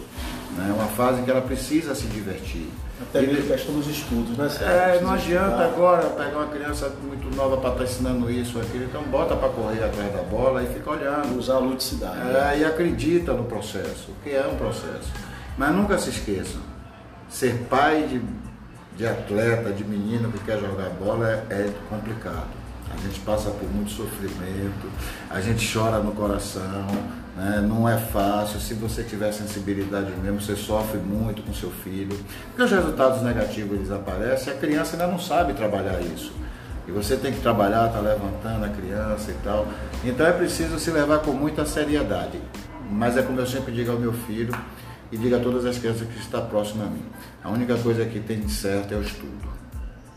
É 0.56 0.60
né? 0.60 0.72
uma 0.72 0.86
fase 0.88 1.22
que 1.22 1.30
ela 1.30 1.42
precisa 1.42 1.94
se 1.94 2.06
divertir. 2.06 2.68
Até 3.00 3.22
mesmo 3.22 3.46
questão 3.46 3.74
dos 3.74 3.86
estudos, 3.88 4.36
né? 4.36 4.48
É, 4.60 5.00
não 5.00 5.12
adianta 5.12 5.46
estudar. 5.46 5.64
agora 5.64 6.06
pegar 6.10 6.36
uma 6.36 6.48
criança 6.48 6.92
muito 7.02 7.34
nova 7.34 7.56
para 7.56 7.70
estar 7.70 7.84
tá 7.84 7.90
ensinando 7.90 8.30
isso 8.30 8.58
ou 8.58 8.62
aquilo, 8.62 8.84
então 8.84 9.02
bota 9.04 9.34
para 9.34 9.48
correr 9.48 9.82
atrás 9.82 10.12
da 10.12 10.22
bola 10.22 10.62
e 10.62 10.66
fica 10.66 10.90
olhando. 10.90 11.38
Usar 11.38 11.54
a 11.54 11.58
ludicidade. 11.58 12.20
É, 12.20 12.24
né? 12.24 12.58
E 12.60 12.64
acredita 12.64 13.32
no 13.32 13.44
processo, 13.44 14.10
que 14.22 14.30
é 14.30 14.46
um 14.46 14.56
processo. 14.56 15.10
Mas 15.56 15.74
nunca 15.74 15.98
se 15.98 16.10
esqueçam, 16.10 16.60
ser 17.28 17.54
pai 17.70 18.02
de, 18.02 18.22
de 18.96 19.06
atleta, 19.06 19.70
de 19.70 19.84
menino 19.84 20.30
que 20.30 20.38
quer 20.40 20.58
jogar 20.58 20.90
bola 20.90 21.26
é, 21.28 21.54
é 21.54 21.70
complicado. 21.88 22.60
A 22.92 22.96
gente 23.02 23.20
passa 23.20 23.50
por 23.50 23.68
muito 23.70 23.90
sofrimento, 23.90 24.90
a 25.30 25.40
gente 25.40 25.72
chora 25.72 25.98
no 26.00 26.12
coração, 26.12 26.86
né? 27.36 27.64
não 27.66 27.88
é 27.88 27.96
fácil. 27.96 28.58
Se 28.60 28.74
você 28.74 29.02
tiver 29.04 29.32
sensibilidade 29.32 30.10
mesmo, 30.22 30.40
você 30.40 30.56
sofre 30.56 30.98
muito 30.98 31.42
com 31.42 31.54
seu 31.54 31.70
filho, 31.70 32.18
porque 32.48 32.62
os 32.62 32.70
resultados 32.70 33.22
negativos 33.22 33.76
eles 33.76 33.90
aparecem, 33.90 34.52
a 34.52 34.56
criança 34.56 34.92
ainda 34.92 35.06
não 35.06 35.18
sabe 35.18 35.54
trabalhar 35.54 36.00
isso. 36.00 36.32
E 36.88 36.90
você 36.90 37.16
tem 37.16 37.32
que 37.32 37.40
trabalhar, 37.40 37.88
tá 37.88 38.00
levantando 38.00 38.64
a 38.64 38.68
criança 38.68 39.30
e 39.30 39.34
tal. 39.44 39.66
Então 40.04 40.26
é 40.26 40.32
preciso 40.32 40.78
se 40.78 40.90
levar 40.90 41.20
com 41.20 41.32
muita 41.32 41.64
seriedade. 41.64 42.40
Mas 42.90 43.16
é 43.16 43.22
como 43.22 43.38
eu 43.38 43.46
sempre 43.46 43.72
digo 43.72 43.92
ao 43.92 43.98
meu 43.98 44.12
filho, 44.12 44.52
e 45.12 45.16
diga 45.16 45.38
a 45.38 45.40
todas 45.40 45.64
as 45.64 45.78
crianças 45.78 46.06
que 46.06 46.18
estão 46.18 46.46
próximas 46.46 46.86
a 46.86 46.90
mim. 46.90 47.04
A 47.42 47.50
única 47.50 47.76
coisa 47.76 48.04
que 48.04 48.20
tem 48.20 48.40
de 48.40 48.52
certo 48.52 48.94
é 48.94 48.96
o 48.96 49.02
estudo. 49.02 49.48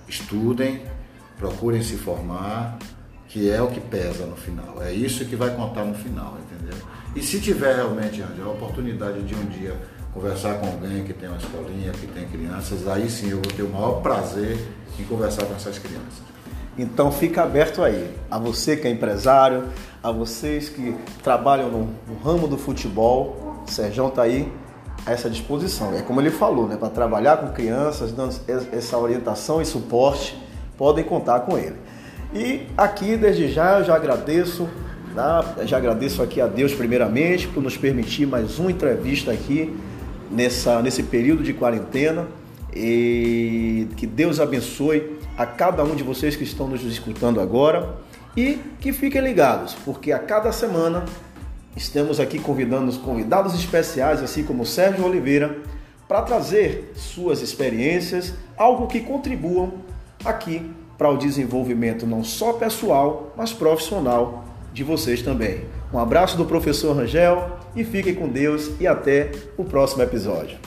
Estudem, 0.08 0.84
procurem 1.38 1.82
se 1.82 1.96
formar, 1.98 2.78
que 3.28 3.50
é 3.50 3.62
o 3.62 3.68
que 3.68 3.80
pesa 3.80 4.26
no 4.26 4.36
final. 4.36 4.82
É 4.82 4.92
isso 4.92 5.26
que 5.26 5.36
vai 5.36 5.56
contar 5.56 5.84
no 5.84 5.96
final, 5.96 6.38
entendeu? 6.40 6.78
E 7.16 7.22
se 7.22 7.40
tiver 7.40 7.76
realmente 7.76 8.22
a 8.22 8.48
oportunidade 8.48 9.22
de 9.24 9.36
um 9.36 9.46
dia 9.46 9.76
conversar 10.14 10.60
com 10.60 10.68
alguém 10.68 11.04
que 11.04 11.14
tem 11.14 11.28
uma 11.28 11.38
escolinha, 11.38 11.92
que 11.92 12.08
tem 12.08 12.28
crianças, 12.28 12.88
aí 12.88 13.10
sim 13.10 13.30
eu 13.30 13.38
vou 13.38 13.52
ter 13.52 13.64
o 13.64 13.70
maior 13.70 14.02
prazer 14.02 14.58
em 15.00 15.04
conversar 15.04 15.46
com 15.46 15.56
essas 15.56 15.80
crianças. 15.80 16.22
Então 16.78 17.12
fica 17.12 17.44
aberto 17.44 17.84
aí, 17.84 18.16
a 18.30 18.40
você 18.40 18.76
que 18.76 18.88
é 18.88 18.92
empresário, 18.92 19.66
a 20.02 20.12
vocês 20.12 20.70
que 20.70 20.96
trabalham 21.24 21.70
no, 21.70 21.90
no 22.08 22.20
ramo 22.24 22.48
do 22.48 22.58
futebol, 22.58 23.64
o 23.68 24.08
está 24.08 24.24
aí 24.24 24.52
a 25.06 25.12
essa 25.12 25.30
disposição. 25.30 25.94
É 25.94 26.02
como 26.02 26.20
ele 26.20 26.32
falou, 26.32 26.68
né, 26.68 26.78
para 26.78 26.90
trabalhar 26.90 27.38
com 27.38 27.52
crianças, 27.52 28.12
dando 28.12 28.36
essa 28.72 28.98
orientação 28.98 29.62
e 29.62 29.66
suporte, 29.66 30.36
podem 30.78 31.04
contar 31.04 31.42
com 31.42 31.58
ele. 31.58 31.76
E 32.34 32.68
aqui, 32.78 33.16
desde 33.16 33.52
já, 33.52 33.80
eu 33.80 33.86
já 33.86 33.96
agradeço, 33.96 34.68
tá? 35.14 35.56
já 35.64 35.78
agradeço 35.78 36.22
aqui 36.22 36.42
a 36.42 36.48
Deus 36.48 36.74
primeiramente 36.74 37.48
por 37.48 37.62
nos 37.62 37.78
permitir 37.78 38.26
mais 38.26 38.58
uma 38.60 38.72
entrevista 38.72 39.32
aqui 39.32 39.76
nessa, 40.32 40.82
nesse 40.82 41.04
período 41.04 41.44
de 41.44 41.54
quarentena. 41.54 42.28
E 42.76 43.88
que 43.98 44.08
Deus 44.08 44.40
abençoe 44.40 45.20
a 45.38 45.46
cada 45.46 45.84
um 45.84 45.96
de 45.96 46.02
vocês 46.02 46.36
que 46.36 46.44
estão 46.44 46.68
nos 46.68 46.84
escutando 46.84 47.40
agora 47.40 47.96
e 48.36 48.58
que 48.80 48.92
fiquem 48.92 49.22
ligados, 49.22 49.76
porque 49.86 50.12
a 50.12 50.18
cada 50.18 50.52
semana 50.52 51.06
Estamos 51.76 52.20
aqui 52.20 52.38
convidando 52.38 52.88
os 52.88 52.98
convidados 52.98 53.56
especiais, 53.56 54.22
assim 54.22 54.44
como 54.44 54.64
Sérgio 54.64 55.06
Oliveira, 55.06 55.58
para 56.08 56.22
trazer 56.22 56.94
suas 56.96 57.42
experiências, 57.42 58.36
algo 58.56 58.86
que 58.86 59.00
contribuam 59.00 59.74
aqui 60.24 60.72
para 60.98 61.10
o 61.10 61.18
desenvolvimento 61.18 62.06
não 62.06 62.24
só 62.24 62.54
pessoal, 62.54 63.34
mas 63.36 63.52
profissional 63.52 64.46
de 64.74 64.84
vocês 64.84 65.22
também. 65.22 65.66
Um 65.94 66.00
abraço 66.00 66.38
do 66.38 66.46
professor 66.46 66.96
Rangel 66.96 67.58
e 67.76 67.84
fiquem 67.84 68.16
com 68.16 68.28
Deus 68.28 68.72
e 68.80 68.88
até 68.88 69.32
o 69.58 69.64
próximo 69.64 70.02
episódio. 70.02 70.58